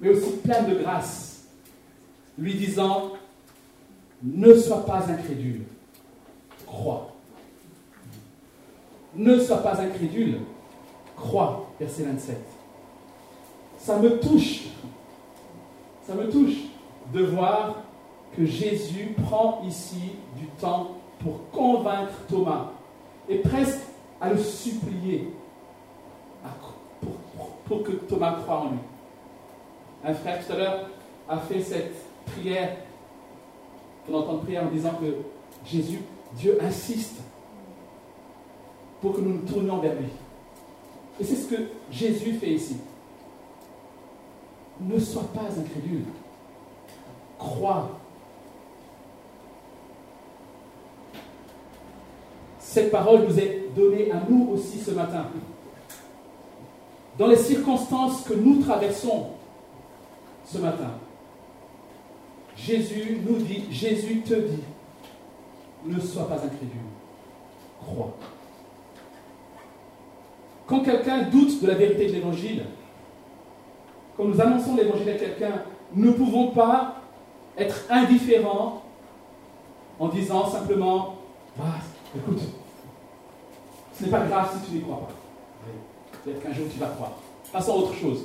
mais 0.00 0.10
aussi 0.10 0.36
pleine 0.38 0.66
de 0.66 0.74
grâce, 0.74 1.46
lui 2.38 2.54
disant, 2.54 3.12
ne 4.22 4.54
sois 4.54 4.84
pas 4.84 5.06
incrédule, 5.08 5.62
crois. 6.66 7.14
Ne 9.14 9.38
sois 9.38 9.58
pas 9.58 9.80
incrédule, 9.80 10.40
crois, 11.16 11.70
verset 11.80 12.04
27. 12.04 12.57
Ça 13.78 13.96
me 13.98 14.20
touche, 14.20 14.64
ça 16.06 16.14
me 16.14 16.30
touche 16.30 16.56
de 17.12 17.24
voir 17.24 17.76
que 18.36 18.44
Jésus 18.44 19.14
prend 19.26 19.62
ici 19.66 20.12
du 20.36 20.46
temps 20.60 20.88
pour 21.20 21.50
convaincre 21.50 22.12
Thomas 22.28 22.70
et 23.28 23.38
presque 23.38 23.80
à 24.20 24.30
le 24.30 24.38
supplier 24.38 25.28
pour, 27.66 27.82
que 27.82 27.92
Thomas 27.92 28.38
croie 28.42 28.60
en 28.62 28.70
lui. 28.70 28.78
Un 30.04 30.14
frère 30.14 30.44
tout 30.44 30.52
à 30.52 30.56
l'heure 30.56 30.88
a 31.28 31.38
fait 31.38 31.60
cette 31.60 31.94
prière, 32.26 32.76
on 34.08 34.14
entend 34.14 34.38
prière 34.38 34.64
en 34.64 34.70
disant 34.70 34.92
que 35.00 35.16
Jésus, 35.66 36.00
Dieu 36.34 36.58
insiste 36.62 37.16
pour 39.00 39.14
que 39.14 39.20
nous 39.20 39.34
nous 39.34 39.46
tournions 39.46 39.78
vers 39.78 39.94
lui. 39.94 40.08
Et 41.20 41.24
c'est 41.24 41.36
ce 41.36 41.48
que 41.48 41.62
Jésus 41.90 42.34
fait 42.34 42.52
ici. 42.52 42.76
Ne 44.80 44.98
sois 44.98 45.28
pas 45.34 45.48
incrédule. 45.58 46.04
Crois. 47.38 47.98
Cette 52.58 52.90
parole 52.90 53.24
nous 53.26 53.38
est 53.38 53.64
donnée 53.74 54.10
à 54.12 54.22
nous 54.28 54.50
aussi 54.52 54.78
ce 54.78 54.90
matin. 54.92 55.26
Dans 57.18 57.26
les 57.26 57.36
circonstances 57.36 58.22
que 58.22 58.34
nous 58.34 58.62
traversons 58.62 59.28
ce 60.44 60.58
matin, 60.58 60.90
Jésus 62.56 63.18
nous 63.26 63.38
dit, 63.38 63.64
Jésus 63.70 64.20
te 64.20 64.34
dit, 64.34 64.62
ne 65.86 65.98
sois 66.00 66.28
pas 66.28 66.36
incrédule, 66.36 66.88
crois. 67.80 68.14
Quand 70.66 70.80
quelqu'un 70.80 71.22
doute 71.22 71.62
de 71.62 71.66
la 71.66 71.74
vérité 71.74 72.06
de 72.06 72.12
l'évangile, 72.12 72.64
quand 74.18 74.24
nous 74.24 74.40
annonçons 74.40 74.74
l'évangile 74.74 75.10
à 75.10 75.14
quelqu'un, 75.14 75.62
nous 75.94 76.06
ne 76.06 76.12
pouvons 76.12 76.48
pas 76.48 76.96
être 77.56 77.84
indifférents 77.88 78.82
en 80.00 80.08
disant 80.08 80.48
simplement 80.48 81.14
ah, 81.60 81.78
écoute, 82.16 82.40
ce 83.94 84.04
n'est 84.04 84.10
pas 84.10 84.26
grave 84.26 84.50
si 84.52 84.68
tu 84.68 84.76
n'y 84.76 84.82
crois 84.82 84.98
pas. 84.98 85.12
Peut-être 86.24 86.42
qu'un 86.42 86.52
jour 86.52 86.66
tu 86.70 86.78
vas 86.78 86.88
croire. 86.88 87.12
Passons 87.52 87.72
à 87.72 87.76
autre 87.76 87.94
chose. 87.94 88.24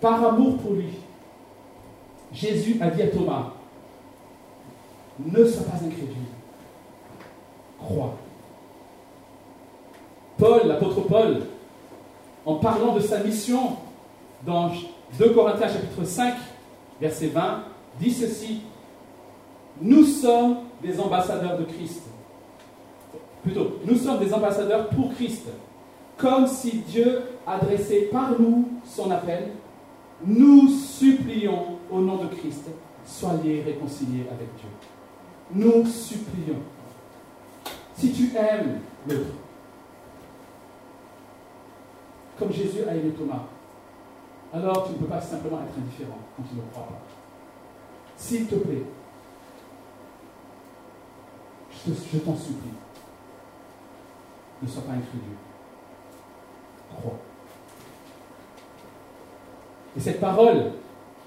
Par 0.00 0.24
amour 0.24 0.56
pour 0.58 0.72
lui, 0.72 0.94
Jésus 2.32 2.78
a 2.80 2.90
dit 2.90 3.02
à 3.02 3.08
Thomas 3.08 3.52
Ne 5.18 5.44
sois 5.44 5.64
pas 5.64 5.76
incrédule, 5.76 6.16
crois. 7.78 8.14
Paul, 10.38 10.66
l'apôtre 10.66 11.02
Paul, 11.02 11.42
en 12.44 12.56
parlant 12.56 12.94
de 12.94 13.00
sa 13.00 13.18
mission 13.18 13.76
dans 14.44 14.70
2 15.18 15.30
Corinthiens 15.30 15.68
chapitre 15.68 16.04
5, 16.04 16.34
verset 17.00 17.28
20, 17.28 17.64
dit 18.00 18.10
ceci. 18.10 18.62
Nous 19.80 20.04
sommes 20.04 20.56
des 20.82 20.98
ambassadeurs 21.00 21.58
de 21.58 21.64
Christ. 21.64 22.02
Plutôt, 23.42 23.78
nous 23.84 23.96
sommes 23.96 24.18
des 24.18 24.32
ambassadeurs 24.32 24.88
pour 24.88 25.12
Christ. 25.14 25.46
Comme 26.16 26.46
si 26.46 26.78
Dieu 26.88 27.22
adressait 27.46 28.08
par 28.12 28.38
nous 28.38 28.68
son 28.86 29.10
appel, 29.10 29.48
nous 30.24 30.68
supplions 30.68 31.78
au 31.90 32.00
nom 32.00 32.16
de 32.16 32.26
Christ, 32.28 32.70
soyez 33.04 33.62
réconciliés 33.62 34.26
avec 34.30 34.48
Dieu. 34.56 34.68
Nous 35.54 35.84
supplions. 35.86 36.60
Si 37.96 38.12
tu 38.12 38.36
aimes 38.36 38.78
l'autre, 39.08 39.34
comme 42.38 42.52
Jésus 42.52 42.84
a 42.88 42.94
aimé 42.94 43.12
Thomas, 43.16 43.44
alors 44.52 44.86
tu 44.86 44.92
ne 44.92 44.98
peux 44.98 45.06
pas 45.06 45.20
simplement 45.20 45.60
être 45.62 45.78
indifférent 45.78 46.18
quand 46.36 46.42
tu 46.42 46.54
ne 46.54 46.62
crois 46.72 46.84
pas. 46.84 47.00
S'il 48.16 48.46
te 48.46 48.56
plaît, 48.56 48.84
je 51.86 52.18
t'en 52.18 52.36
supplie, 52.36 52.70
ne 54.62 54.68
sois 54.68 54.82
pas 54.82 54.92
incrédule. 54.92 55.36
Crois. 56.96 57.18
Et 59.96 60.00
cette 60.00 60.20
parole, 60.20 60.72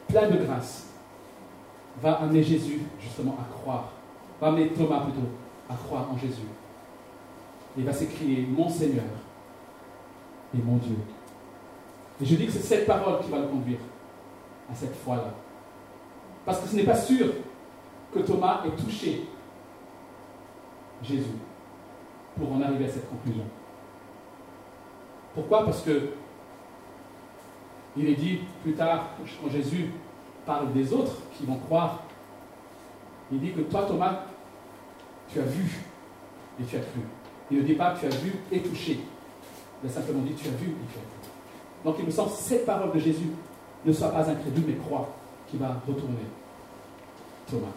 pleine 0.08 0.32
de 0.32 0.46
grâce, 0.46 0.88
va 2.02 2.13
amener 2.13 2.44
Jésus 2.44 2.82
justement 3.00 3.36
à 3.39 3.54
croire, 3.54 3.91
va 4.39 4.48
amener 4.48 4.70
Thomas 4.70 5.02
plutôt 5.02 5.28
à 5.70 5.76
croire 5.76 6.12
en 6.12 6.18
Jésus. 6.18 6.48
Il 7.78 7.84
va 7.86 7.94
s'écrier 7.94 8.48
Mon 8.48 8.70
Seigneur 8.70 9.04
et 10.56 10.62
mon 10.62 10.78
Dieu. 10.78 10.96
Et 12.22 12.26
je 12.26 12.36
dis 12.36 12.46
que 12.46 12.52
c'est 12.52 12.60
cette 12.60 12.88
parole 12.88 13.22
qui 13.22 13.30
va 13.30 13.39
le 13.39 13.48
conduire 13.48 13.80
à 14.72 14.76
cette 14.76 14.96
foi-là. 14.96 15.34
Parce 16.46 16.60
que 16.60 16.68
ce 16.68 16.76
n'est 16.76 16.84
pas 16.84 16.96
sûr 16.96 17.28
que 18.13 18.20
Thomas 18.20 18.62
ait 18.65 18.82
touché 18.82 19.28
Jésus 21.04 21.26
pour 22.38 22.54
en 22.54 22.62
arriver 22.62 22.86
à 22.86 22.89
cette 22.89 23.10
conclusion. 23.10 23.44
Pourquoi? 25.34 25.65
Parce 25.65 25.82
que 25.82 26.10
il 27.98 28.10
est 28.10 28.15
dit 28.15 28.39
plus 28.62 28.74
tard, 28.74 29.10
quand 29.41 29.50
Jésus 29.50 29.89
parle 30.45 30.74
des 30.74 30.93
autres 30.93 31.16
qui 31.38 31.45
vont 31.45 31.58
croire, 31.58 32.03
il 33.32 33.39
dit 33.39 33.51
que 33.51 33.62
toi, 33.62 33.86
Thomas, 33.88 34.24
tu 35.30 35.39
as 35.39 35.43
vu 35.43 35.82
et 36.60 36.64
tu 36.64 36.76
as 36.76 36.80
cru. 36.80 37.01
Il 37.51 37.58
ne 37.60 37.64
dit 37.64 37.74
pas 37.74 37.95
tu 37.99 38.06
as 38.06 38.10
vu 38.10 38.34
et 38.51 38.62
touché. 38.62 38.99
Il 39.84 39.89
a 39.89 39.93
simplement 39.93 40.21
dit 40.21 40.34
tu 40.34 40.47
as 40.47 40.51
vu 40.51 40.67
as 40.67 40.91
cru. 40.91 41.01
Donc 41.84 41.95
il 41.99 42.05
me 42.05 42.11
semble 42.11 42.32
cette 42.32 42.65
parole 42.65 42.91
de 42.93 42.99
Jésus 42.99 43.30
ne 43.86 43.93
soit 43.93 44.09
pas 44.09 44.30
incrédule, 44.30 44.63
mais 44.67 44.76
croit, 44.76 45.09
qui 45.47 45.57
va 45.57 45.80
retourner 45.88 46.15
Thomas. 47.49 47.67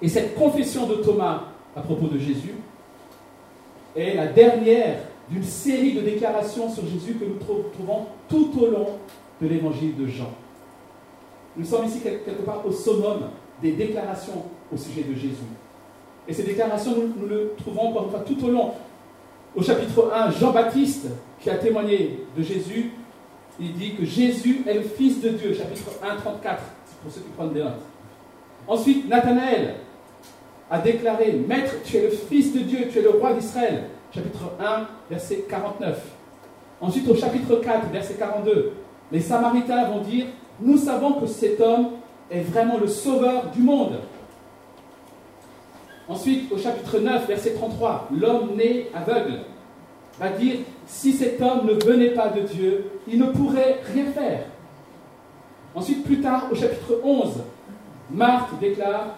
Et 0.00 0.08
cette 0.08 0.36
confession 0.36 0.86
de 0.86 0.96
Thomas 0.96 1.44
à 1.74 1.80
propos 1.80 2.06
de 2.06 2.18
Jésus 2.18 2.54
est 3.96 4.14
la 4.14 4.28
dernière 4.28 5.00
d'une 5.28 5.44
série 5.44 5.94
de 5.94 6.00
déclarations 6.00 6.70
sur 6.70 6.86
Jésus 6.86 7.14
que 7.14 7.24
nous 7.24 7.36
trouvons 7.36 8.06
tout 8.28 8.52
au 8.60 8.66
long 8.70 8.86
de 9.40 9.48
l'évangile 9.48 9.96
de 9.96 10.06
Jean. 10.06 10.32
Nous 11.56 11.64
sommes 11.64 11.86
ici 11.86 12.00
quelque 12.00 12.42
part 12.42 12.64
au 12.64 12.70
summum 12.70 13.30
des 13.60 13.72
déclarations 13.72 14.44
au 14.72 14.76
sujet 14.76 15.02
de 15.02 15.14
Jésus. 15.14 15.34
Et 16.28 16.32
ces 16.32 16.44
déclarations, 16.44 16.92
nous, 16.94 17.14
nous 17.20 17.26
le 17.26 17.54
trouvons 17.56 17.88
encore 17.88 18.04
une 18.04 18.10
fois 18.10 18.20
tout 18.20 18.44
au 18.44 18.50
long. 18.50 18.72
Au 19.56 19.62
chapitre 19.62 20.12
1, 20.14 20.30
Jean-Baptiste, 20.32 21.06
qui 21.40 21.50
a 21.50 21.56
témoigné 21.56 22.20
de 22.36 22.42
Jésus, 22.42 22.92
il 23.58 23.72
dit 23.74 23.94
que 23.94 24.04
Jésus 24.04 24.62
est 24.66 24.74
le 24.74 24.82
Fils 24.82 25.20
de 25.20 25.30
Dieu, 25.30 25.54
chapitre 25.54 25.90
1, 26.02 26.16
34, 26.16 26.62
pour 27.02 27.12
ceux 27.12 27.20
qui 27.20 27.30
prennent 27.30 27.52
des 27.52 27.62
notes. 27.62 27.82
Ensuite, 28.66 29.08
Nathanaël, 29.08 29.76
a 30.70 30.78
déclaré, 30.78 31.32
Maître, 31.32 31.74
tu 31.84 31.96
es 31.96 32.02
le 32.02 32.10
Fils 32.10 32.52
de 32.52 32.60
Dieu, 32.60 32.88
tu 32.92 32.98
es 32.98 33.02
le 33.02 33.10
roi 33.10 33.32
d'Israël. 33.32 33.84
Chapitre 34.14 34.52
1, 34.60 34.86
verset 35.10 35.44
49. 35.48 35.98
Ensuite, 36.80 37.08
au 37.08 37.16
chapitre 37.16 37.56
4, 37.56 37.90
verset 37.90 38.14
42, 38.14 38.72
les 39.10 39.20
Samaritains 39.20 39.84
vont 39.84 40.00
dire, 40.00 40.26
nous 40.60 40.76
savons 40.76 41.14
que 41.14 41.26
cet 41.26 41.60
homme 41.60 41.90
est 42.30 42.40
vraiment 42.40 42.78
le 42.78 42.86
sauveur 42.86 43.50
du 43.50 43.62
monde. 43.62 43.98
Ensuite, 46.08 46.50
au 46.50 46.56
chapitre 46.56 46.98
9, 46.98 47.26
verset 47.26 47.52
33, 47.54 48.08
l'homme 48.18 48.56
né 48.56 48.86
aveugle 48.94 49.40
va 50.18 50.30
dire, 50.30 50.56
si 50.86 51.12
cet 51.12 51.40
homme 51.40 51.66
ne 51.66 51.74
venait 51.84 52.10
pas 52.10 52.28
de 52.28 52.40
Dieu, 52.40 52.84
il 53.06 53.18
ne 53.18 53.26
pourrait 53.26 53.80
rien 53.92 54.06
faire. 54.12 54.46
Ensuite, 55.74 56.04
plus 56.04 56.20
tard, 56.20 56.48
au 56.50 56.54
chapitre 56.54 57.00
11, 57.04 57.42
Marthe 58.10 58.58
déclare, 58.58 59.16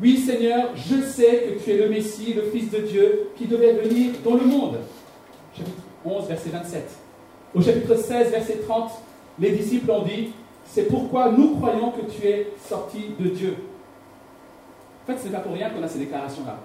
oui 0.00 0.16
Seigneur, 0.16 0.70
je 0.74 1.02
sais 1.02 1.58
que 1.58 1.62
tu 1.62 1.70
es 1.70 1.76
le 1.76 1.90
Messie, 1.90 2.32
le 2.32 2.42
Fils 2.50 2.70
de 2.70 2.78
Dieu, 2.78 3.28
qui 3.36 3.44
devait 3.44 3.74
venir 3.74 4.12
dans 4.24 4.34
le 4.34 4.44
monde. 4.46 4.78
Chapitre 5.54 5.76
11, 6.06 6.26
verset 6.26 6.48
27. 6.48 6.90
Au 7.54 7.60
chapitre 7.60 7.94
16, 7.96 8.30
verset 8.30 8.60
30, 8.66 8.90
les 9.38 9.50
disciples 9.50 9.90
ont 9.90 10.02
dit, 10.02 10.30
c'est 10.64 10.88
pourquoi 10.88 11.30
nous 11.30 11.56
croyons 11.56 11.90
que 11.90 12.10
tu 12.10 12.26
es 12.26 12.50
sorti 12.66 13.10
de 13.20 13.28
Dieu. 13.28 13.56
En 15.02 15.06
fait, 15.06 15.18
ce 15.18 15.24
n'est 15.24 15.32
pas 15.32 15.40
pour 15.40 15.52
rien 15.52 15.70
qu'on 15.70 15.82
a 15.82 15.88
ces 15.88 15.98
déclarations-là. 15.98 16.58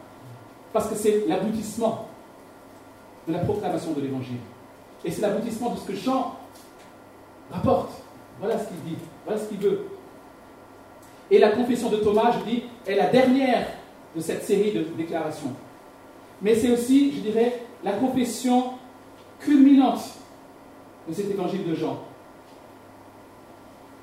Parce 0.73 0.89
que 0.89 0.95
c'est 0.95 1.25
l'aboutissement 1.27 2.07
de 3.27 3.33
la 3.33 3.39
proclamation 3.39 3.93
de 3.93 4.01
l'Évangile. 4.01 4.37
Et 5.03 5.11
c'est 5.11 5.21
l'aboutissement 5.21 5.71
de 5.71 5.77
ce 5.77 5.87
que 5.87 5.95
Jean 5.95 6.35
rapporte. 7.51 7.91
Voilà 8.39 8.59
ce 8.59 8.67
qu'il 8.67 8.79
dit, 8.81 8.97
voilà 9.25 9.39
ce 9.39 9.47
qu'il 9.47 9.57
veut. 9.57 9.87
Et 11.31 11.39
la 11.39 11.49
confession 11.49 11.89
de 11.89 11.97
Thomas, 11.97 12.31
je 12.31 12.51
dis, 12.51 12.63
est 12.85 12.95
la 12.95 13.07
dernière 13.07 13.67
de 14.15 14.21
cette 14.21 14.43
série 14.43 14.71
de 14.71 14.83
déclarations. 14.95 15.51
Mais 16.41 16.55
c'est 16.55 16.71
aussi, 16.71 17.11
je 17.13 17.19
dirais, 17.21 17.63
la 17.83 17.93
confession 17.93 18.73
culminante 19.39 20.01
de 21.07 21.13
cet 21.13 21.29
évangile 21.31 21.67
de 21.67 21.75
Jean. 21.75 21.97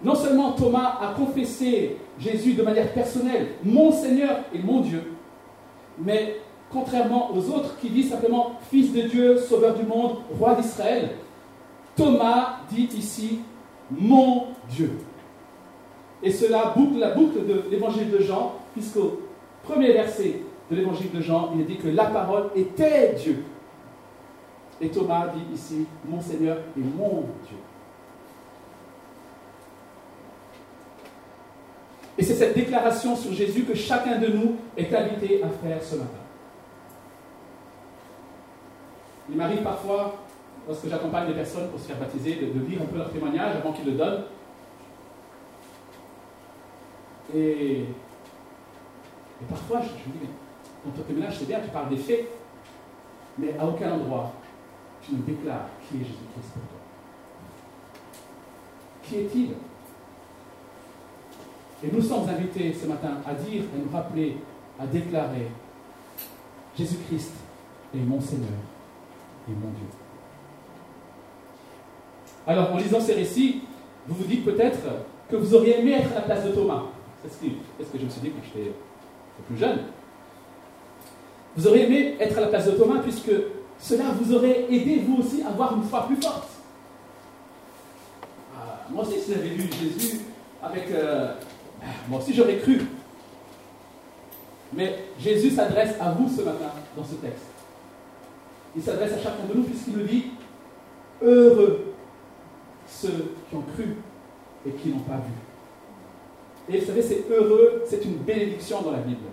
Non 0.02 0.14
seulement 0.14 0.52
Thomas 0.52 0.98
a 1.00 1.14
confessé 1.14 1.96
Jésus 2.18 2.54
de 2.54 2.62
manière 2.62 2.92
personnelle, 2.92 3.48
mon 3.64 3.90
Seigneur 3.90 4.40
et 4.54 4.58
mon 4.58 4.80
Dieu, 4.80 5.02
mais 5.98 6.36
contrairement 6.70 7.30
aux 7.32 7.50
autres 7.50 7.78
qui 7.80 7.88
disent 7.90 8.10
simplement 8.10 8.58
Fils 8.70 8.92
de 8.92 9.02
Dieu, 9.02 9.38
Sauveur 9.38 9.74
du 9.74 9.84
monde, 9.84 10.18
Roi 10.38 10.54
d'Israël, 10.54 11.10
Thomas 11.96 12.60
dit 12.70 12.88
ici 12.96 13.40
mon 13.90 14.44
Dieu. 14.68 14.90
Et 16.22 16.30
cela 16.30 16.72
boucle 16.76 16.98
la 16.98 17.10
boucle 17.10 17.46
de 17.46 17.64
l'évangile 17.70 18.10
de 18.10 18.20
Jean, 18.20 18.54
puisqu'au 18.72 19.20
premier 19.62 19.92
verset 19.92 20.40
de 20.70 20.76
l'évangile 20.76 21.10
de 21.12 21.20
Jean, 21.20 21.50
il 21.54 21.60
est 21.60 21.64
dit 21.64 21.76
que 21.76 21.88
la 21.88 22.06
parole 22.06 22.50
était 22.56 23.14
Dieu. 23.14 23.44
Et 24.80 24.88
Thomas 24.88 25.28
dit 25.28 25.54
ici, 25.54 25.86
mon 26.08 26.20
Seigneur 26.20 26.58
et 26.76 26.80
mon 26.80 27.24
Dieu. 27.46 27.58
Et 32.16 32.22
c'est 32.22 32.34
cette 32.34 32.54
déclaration 32.54 33.16
sur 33.16 33.32
Jésus 33.32 33.64
que 33.64 33.74
chacun 33.74 34.18
de 34.18 34.28
nous 34.28 34.56
est 34.76 34.94
invité 34.94 35.42
à 35.42 35.48
faire 35.48 35.82
ce 35.82 35.96
matin. 35.96 36.10
Il 39.28 39.36
m'arrive 39.36 39.62
parfois, 39.62 40.14
lorsque 40.68 40.88
j'accompagne 40.88 41.28
des 41.28 41.34
personnes 41.34 41.68
pour 41.70 41.80
se 41.80 41.86
faire 41.86 41.98
baptiser, 41.98 42.36
de, 42.36 42.66
lire 42.66 42.82
un 42.82 42.86
peu 42.86 42.98
leur 42.98 43.10
témoignage 43.10 43.56
avant 43.56 43.72
qu'ils 43.72 43.86
le 43.86 43.92
donnent. 43.92 44.24
Et, 47.34 47.84
parfois, 49.48 49.80
je, 49.80 49.88
me 49.88 50.12
dis, 50.12 50.20
mais 50.22 50.28
dans 50.84 50.96
ton 50.96 51.02
témoignage, 51.02 51.38
c'est 51.38 51.48
bien, 51.48 51.60
tu 51.60 51.70
parles 51.70 51.88
des 51.88 51.96
faits, 51.96 52.28
mais 53.38 53.58
à 53.58 53.66
aucun 53.66 53.92
endroit, 53.92 54.32
tu 55.02 55.14
ne 55.14 55.22
déclares 55.22 55.68
qui 55.80 55.96
est 55.96 56.00
Jésus-Christ 56.00 56.52
pour 56.52 56.62
toi. 56.62 56.78
Qui 59.02 59.16
est-il? 59.16 59.54
Et 61.84 61.94
nous 61.94 62.00
sommes 62.00 62.26
invités 62.28 62.72
ce 62.72 62.86
matin 62.86 63.18
à 63.26 63.34
dire, 63.34 63.62
à 63.74 63.78
nous 63.78 63.92
rappeler, 63.92 64.38
à 64.80 64.86
déclarer 64.86 65.48
Jésus-Christ 66.78 67.32
est 67.94 67.98
mon 67.98 68.20
Seigneur 68.20 68.48
et 69.48 69.52
mon 69.52 69.70
Dieu. 69.70 69.86
Alors, 72.46 72.72
en 72.72 72.78
lisant 72.78 73.00
ces 73.00 73.14
récits, 73.14 73.62
vous 74.06 74.14
vous 74.14 74.24
dites 74.24 74.44
peut-être 74.44 74.80
que 75.30 75.36
vous 75.36 75.54
auriez 75.54 75.80
aimé 75.80 75.92
être 75.92 76.10
à 76.12 76.14
la 76.16 76.20
place 76.22 76.44
de 76.44 76.52
Thomas. 76.52 76.84
C'est 77.22 77.30
ce 77.30 77.90
que 77.90 77.98
je 77.98 78.04
me 78.04 78.10
suis 78.10 78.20
dit 78.20 78.30
quand 78.30 78.42
j'étais 78.44 78.72
plus 79.46 79.56
jeune. 79.56 79.78
Vous 81.56 81.66
auriez 81.66 81.84
aimé 81.84 82.16
être 82.18 82.38
à 82.38 82.40
la 82.42 82.46
place 82.48 82.66
de 82.66 82.72
Thomas 82.72 83.00
puisque 83.02 83.30
cela 83.78 84.04
vous 84.18 84.34
aurait 84.34 84.72
aidé 84.72 85.02
vous 85.06 85.22
aussi 85.22 85.42
à 85.42 85.48
avoir 85.48 85.76
une 85.76 85.84
foi 85.84 86.06
plus 86.06 86.16
forte. 86.16 86.48
Ah, 88.56 88.86
moi 88.90 89.04
aussi, 89.04 89.20
si 89.20 89.32
j'avais 89.32 89.50
lu 89.50 89.68
Jésus 89.70 90.20
avec... 90.62 90.90
Euh, 90.90 91.34
moi 92.08 92.18
aussi, 92.20 92.34
j'aurais 92.34 92.58
cru. 92.58 92.80
Mais 94.72 95.04
Jésus 95.18 95.50
s'adresse 95.50 95.94
à 96.00 96.10
vous 96.12 96.28
ce 96.28 96.42
matin 96.42 96.72
dans 96.96 97.04
ce 97.04 97.14
texte. 97.14 97.46
Il 98.76 98.82
s'adresse 98.82 99.12
à 99.12 99.18
chacun 99.18 99.44
de 99.48 99.56
nous 99.56 99.64
puisqu'il 99.64 99.96
nous 99.96 100.04
dit 100.04 100.26
Heureux 101.22 101.94
ceux 102.86 103.34
qui 103.48 103.56
ont 103.56 103.62
cru 103.74 103.96
et 104.66 104.70
qui 104.72 104.88
n'ont 104.88 105.00
pas 105.00 105.16
vu. 105.16 105.32
Et 106.68 106.80
vous 106.80 106.86
savez, 106.86 107.02
c'est 107.02 107.24
heureux, 107.30 107.82
c'est 107.86 108.04
une 108.04 108.16
bénédiction 108.16 108.82
dans 108.82 108.92
la 108.92 108.98
Bible. 108.98 109.26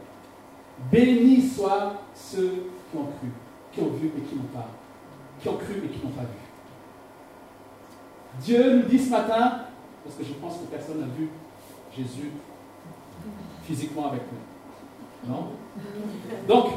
Bénis 0.92 1.42
soient 1.42 1.94
ceux 2.14 2.66
qui 2.92 2.98
ont 2.98 3.06
cru, 3.06 3.30
qui 3.72 3.82
ont 3.82 3.90
vu 3.90 4.08
et 4.08 4.22
qui 4.22 4.36
n'ont 4.36 4.44
pas, 4.54 4.68
qui 5.40 5.50
ont 5.50 5.58
cru 5.58 5.84
et 5.86 5.88
qui 5.88 6.06
n'ont 6.06 6.12
pas 6.12 6.22
vu. 6.22 6.52
Dieu 8.42 8.78
nous 8.78 8.84
dit 8.84 9.00
ce 9.00 9.10
matin, 9.10 9.66
parce 10.04 10.16
que 10.18 10.24
je 10.24 10.34
pense 10.34 10.58
que 10.58 10.66
personne 10.66 11.00
n'a 11.00 11.08
vu 11.18 11.30
Jésus 11.96 12.32
physiquement 13.64 14.08
avec 14.08 14.22
nous. 14.32 15.32
Non? 15.32 15.48
Donc, 16.48 16.74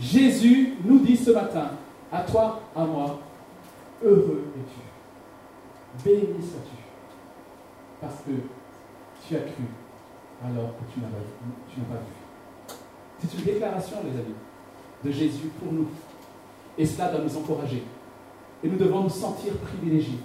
Jésus 0.00 0.74
nous 0.84 0.98
dit 1.00 1.16
ce 1.16 1.30
matin, 1.30 1.70
à 2.10 2.22
toi, 2.22 2.60
à 2.74 2.84
moi, 2.84 3.20
heureux 4.02 4.44
es-tu. 4.56 6.04
Béni 6.04 6.42
sois-tu. 6.42 6.76
Parce 8.00 8.16
que 8.16 8.32
tu 9.26 9.36
as 9.36 9.40
cru 9.40 9.64
alors 10.44 10.70
que 10.76 10.92
tu 10.92 11.00
n'as 11.00 11.08
pas, 11.08 11.94
pas 11.94 12.00
vu. 12.00 12.76
C'est 13.18 13.38
une 13.38 13.44
déclaration, 13.44 13.96
les 14.04 14.10
amis, 14.10 14.34
de 15.04 15.10
Jésus 15.10 15.48
pour 15.58 15.72
nous. 15.72 15.88
Et 16.76 16.86
cela 16.86 17.10
doit 17.10 17.24
nous 17.24 17.36
encourager. 17.36 17.82
Et 18.62 18.68
nous 18.68 18.76
devons 18.76 19.02
nous 19.02 19.10
sentir 19.10 19.54
privilégiés 19.56 20.18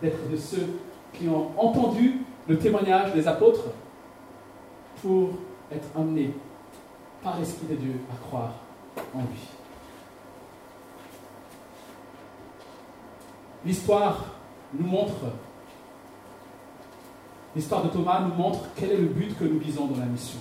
d'être 0.00 0.30
de 0.30 0.36
ceux 0.36 0.78
qui 1.12 1.28
ont 1.28 1.50
entendu 1.58 2.20
le 2.48 2.58
témoignage 2.58 3.12
des 3.14 3.26
apôtres 3.26 3.66
pour 5.00 5.30
être 5.72 5.88
amenés 5.96 6.32
par 7.22 7.38
l'Esprit 7.38 7.66
de 7.66 7.76
Dieu 7.76 7.94
à 8.12 8.26
croire 8.26 8.52
en 9.14 9.20
lui. 9.20 9.48
L'histoire 13.64 14.26
nous 14.74 14.86
montre, 14.86 15.14
l'histoire 17.56 17.82
de 17.82 17.88
Thomas 17.88 18.20
nous 18.20 18.34
montre 18.34 18.60
quel 18.76 18.92
est 18.92 18.96
le 18.98 19.06
but 19.06 19.38
que 19.38 19.44
nous 19.44 19.58
visons 19.58 19.86
dans 19.86 19.98
la 19.98 20.06
mission. 20.06 20.38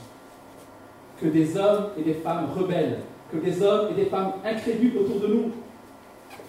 Que 1.21 1.27
des 1.27 1.55
hommes 1.55 1.91
et 1.97 2.01
des 2.01 2.15
femmes 2.15 2.49
rebelles, 2.53 2.99
que 3.31 3.37
des 3.37 3.61
hommes 3.61 3.91
et 3.91 3.93
des 3.93 4.07
femmes 4.07 4.33
incrédules 4.43 4.97
autour 4.97 5.21
de 5.21 5.27
nous, 5.27 5.51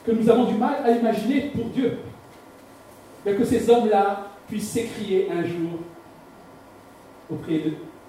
que 0.05 0.11
nous 0.11 0.29
avons 0.29 0.45
du 0.45 0.55
mal 0.55 0.85
à 0.85 0.91
imaginer 0.91 1.53
pour 1.55 1.67
Dieu, 1.67 1.99
mais 3.25 3.35
que 3.35 3.45
ces 3.45 3.71
hommes-là 3.71 4.34
puissent 4.49 4.71
s'écrier 4.71 5.31
un 5.31 5.45
jour 5.45 5.79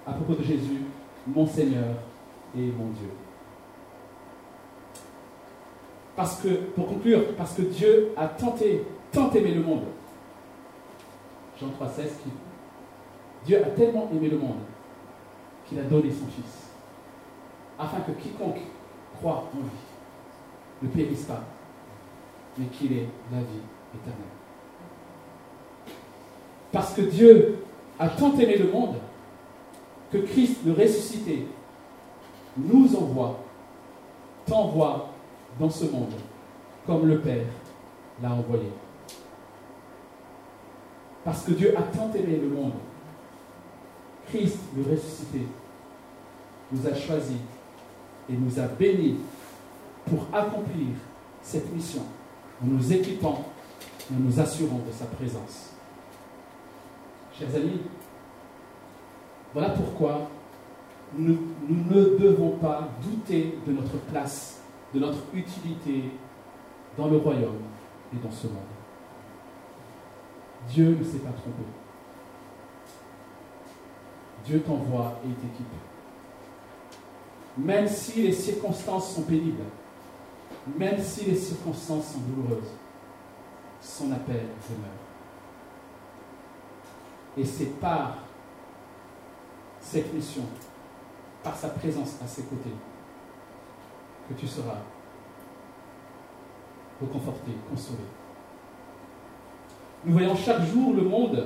à 0.06 0.12
propos 0.12 0.34
de 0.34 0.42
Jésus, 0.42 0.82
mon 1.26 1.46
Seigneur 1.46 1.96
et 2.56 2.66
mon 2.66 2.90
Dieu. 2.90 3.10
Parce 6.14 6.40
que, 6.40 6.48
pour 6.48 6.88
conclure, 6.88 7.34
parce 7.36 7.54
que 7.54 7.62
Dieu 7.62 8.12
a 8.16 8.26
tant 8.26 8.56
aimé 8.56 9.52
le 9.52 9.62
monde. 9.62 9.84
Jean 11.58 11.68
3,16 11.68 12.02
qui 12.22 12.30
Dieu 13.46 13.62
a 13.64 13.70
tellement 13.70 14.08
aimé 14.12 14.28
le 14.28 14.38
monde 14.38 14.58
qu'il 15.66 15.78
a 15.78 15.82
donné 15.82 16.10
son 16.10 16.26
Fils, 16.26 16.70
afin 17.78 18.00
que 18.00 18.12
quiconque 18.12 18.60
croit 19.18 19.48
en 19.54 19.58
lui 19.58 19.68
ne 20.82 20.88
périsse 20.88 21.24
pas, 21.24 21.42
mais 22.58 22.66
qu'il 22.66 22.92
ait 22.92 23.08
la 23.32 23.38
vie 23.38 23.62
éternelle. 23.94 24.35
Parce 26.76 26.92
que 26.92 27.00
Dieu 27.00 27.56
a 27.98 28.06
tant 28.06 28.34
aimé 28.34 28.58
le 28.58 28.70
monde 28.70 28.96
que 30.12 30.18
Christ, 30.18 30.58
le 30.66 30.72
ressuscité, 30.72 31.46
nous 32.54 32.94
envoie, 32.94 33.40
t'envoie 34.44 35.08
dans 35.58 35.70
ce 35.70 35.86
monde, 35.86 36.12
comme 36.86 37.08
le 37.08 37.18
Père 37.20 37.46
l'a 38.22 38.30
envoyé. 38.30 38.68
Parce 41.24 41.44
que 41.44 41.52
Dieu 41.52 41.74
a 41.78 41.80
tant 41.80 42.12
aimé 42.14 42.38
le 42.42 42.48
monde, 42.50 42.74
Christ, 44.28 44.58
le 44.76 44.82
ressuscité, 44.92 45.46
nous 46.70 46.86
a 46.86 46.94
choisis 46.94 47.38
et 48.28 48.34
nous 48.34 48.60
a 48.60 48.66
bénis 48.66 49.16
pour 50.04 50.26
accomplir 50.30 50.88
cette 51.40 51.72
mission 51.72 52.02
en 52.62 52.66
nous 52.66 52.92
équipant 52.92 53.46
et 54.10 54.14
en 54.14 54.20
nous 54.20 54.38
assurant 54.38 54.82
de 54.86 54.92
sa 54.92 55.06
présence. 55.06 55.75
Chers 57.38 57.54
amis, 57.54 57.82
voilà 59.52 59.70
pourquoi 59.70 60.30
nous, 61.18 61.38
ne 61.68 62.16
devons 62.18 62.52
pas 62.52 62.88
douter 63.02 63.58
de 63.66 63.72
notre 63.72 63.98
place, 64.10 64.62
de 64.94 65.00
notre 65.00 65.18
utilité 65.34 66.12
dans 66.96 67.08
le 67.08 67.18
royaume 67.18 67.60
et 68.14 68.16
dans 68.24 68.30
ce 68.30 68.46
monde. 68.46 68.56
Dieu 70.68 70.96
ne 70.98 71.04
s'est 71.04 71.18
pas 71.18 71.32
trompé. 71.32 71.62
Dieu 74.46 74.60
t'envoie 74.60 75.20
et 75.24 75.28
t'équipe. 75.28 75.66
Même 77.58 77.86
si 77.86 78.22
les 78.22 78.32
circonstances 78.32 79.14
sont 79.14 79.22
pénibles, 79.22 79.64
même 80.78 81.02
si 81.02 81.26
les 81.26 81.36
circonstances 81.36 82.12
sont 82.12 82.20
douloureuses, 82.20 82.72
son 83.80 84.10
appel 84.12 84.46
demeure. 84.68 85.05
Et 87.36 87.44
c'est 87.44 87.78
par 87.80 88.16
cette 89.80 90.12
mission, 90.12 90.42
par 91.42 91.54
sa 91.54 91.68
présence 91.68 92.16
à 92.22 92.26
ses 92.26 92.42
côtés, 92.42 92.74
que 94.28 94.34
tu 94.34 94.46
seras 94.46 94.78
reconforté, 97.00 97.52
consolé. 97.70 97.98
Nous 100.04 100.12
voyons 100.12 100.34
chaque 100.34 100.64
jour 100.64 100.94
le 100.94 101.02
monde 101.02 101.44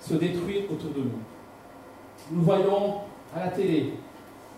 se 0.00 0.14
détruire 0.14 0.64
autour 0.70 0.90
de 0.90 1.00
nous. 1.00 1.18
Nous 2.30 2.42
voyons 2.42 3.00
à 3.34 3.46
la 3.46 3.48
télé, 3.48 3.94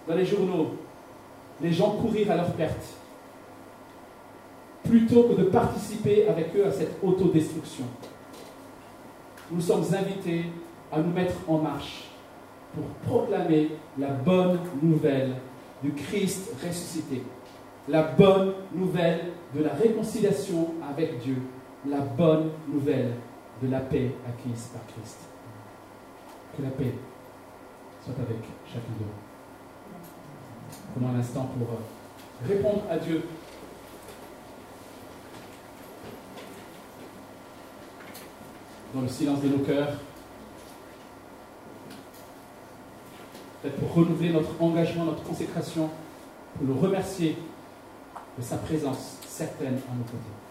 dans 0.08 0.14
les 0.14 0.26
journaux, 0.26 0.74
les 1.60 1.72
gens 1.72 1.92
courir 1.92 2.30
à 2.30 2.36
leur 2.36 2.52
perte, 2.54 2.94
plutôt 4.82 5.24
que 5.24 5.34
de 5.34 5.44
participer 5.44 6.26
avec 6.28 6.54
eux 6.56 6.66
à 6.66 6.72
cette 6.72 7.02
autodestruction. 7.02 7.84
Nous 9.50 9.60
sommes 9.60 9.84
invités 9.94 10.46
à 10.92 11.00
nous 11.00 11.12
mettre 11.12 11.34
en 11.48 11.58
marche 11.58 12.04
pour 12.74 12.84
proclamer 13.08 13.72
la 13.98 14.08
bonne 14.08 14.60
nouvelle 14.80 15.34
du 15.82 15.92
Christ 15.92 16.52
ressuscité, 16.64 17.22
la 17.88 18.02
bonne 18.02 18.52
nouvelle 18.72 19.32
de 19.54 19.62
la 19.64 19.72
réconciliation 19.72 20.74
avec 20.88 21.18
Dieu, 21.20 21.36
la 21.88 21.98
bonne 21.98 22.50
nouvelle 22.68 23.14
de 23.62 23.68
la 23.68 23.80
paix 23.80 24.12
acquise 24.28 24.68
par 24.72 24.82
Christ. 24.86 25.18
Que 26.56 26.62
la 26.62 26.70
paix 26.70 26.94
soit 28.04 28.14
avec 28.18 28.38
chacun 28.66 28.92
de 28.98 29.04
nous. 29.04 29.30
Prenons 30.94 31.14
un 31.14 31.18
instant 31.18 31.48
pour 31.58 31.68
euh, 31.68 32.48
répondre 32.48 32.82
à 32.90 32.98
Dieu. 32.98 33.22
Dans 38.94 39.02
le 39.02 39.08
silence 39.08 39.40
de 39.40 39.48
nos 39.48 39.58
cœurs, 39.58 39.92
peut-être 43.62 43.76
pour 43.76 43.94
renouveler 43.94 44.30
notre 44.30 44.60
engagement, 44.60 45.04
notre 45.04 45.22
consécration, 45.22 45.88
pour 46.56 46.66
le 46.66 46.72
remercier 46.72 47.36
de 48.36 48.42
sa 48.42 48.56
présence 48.56 49.18
certaine 49.28 49.74
à 49.74 49.94
nos 49.96 50.04
côtés. 50.04 50.40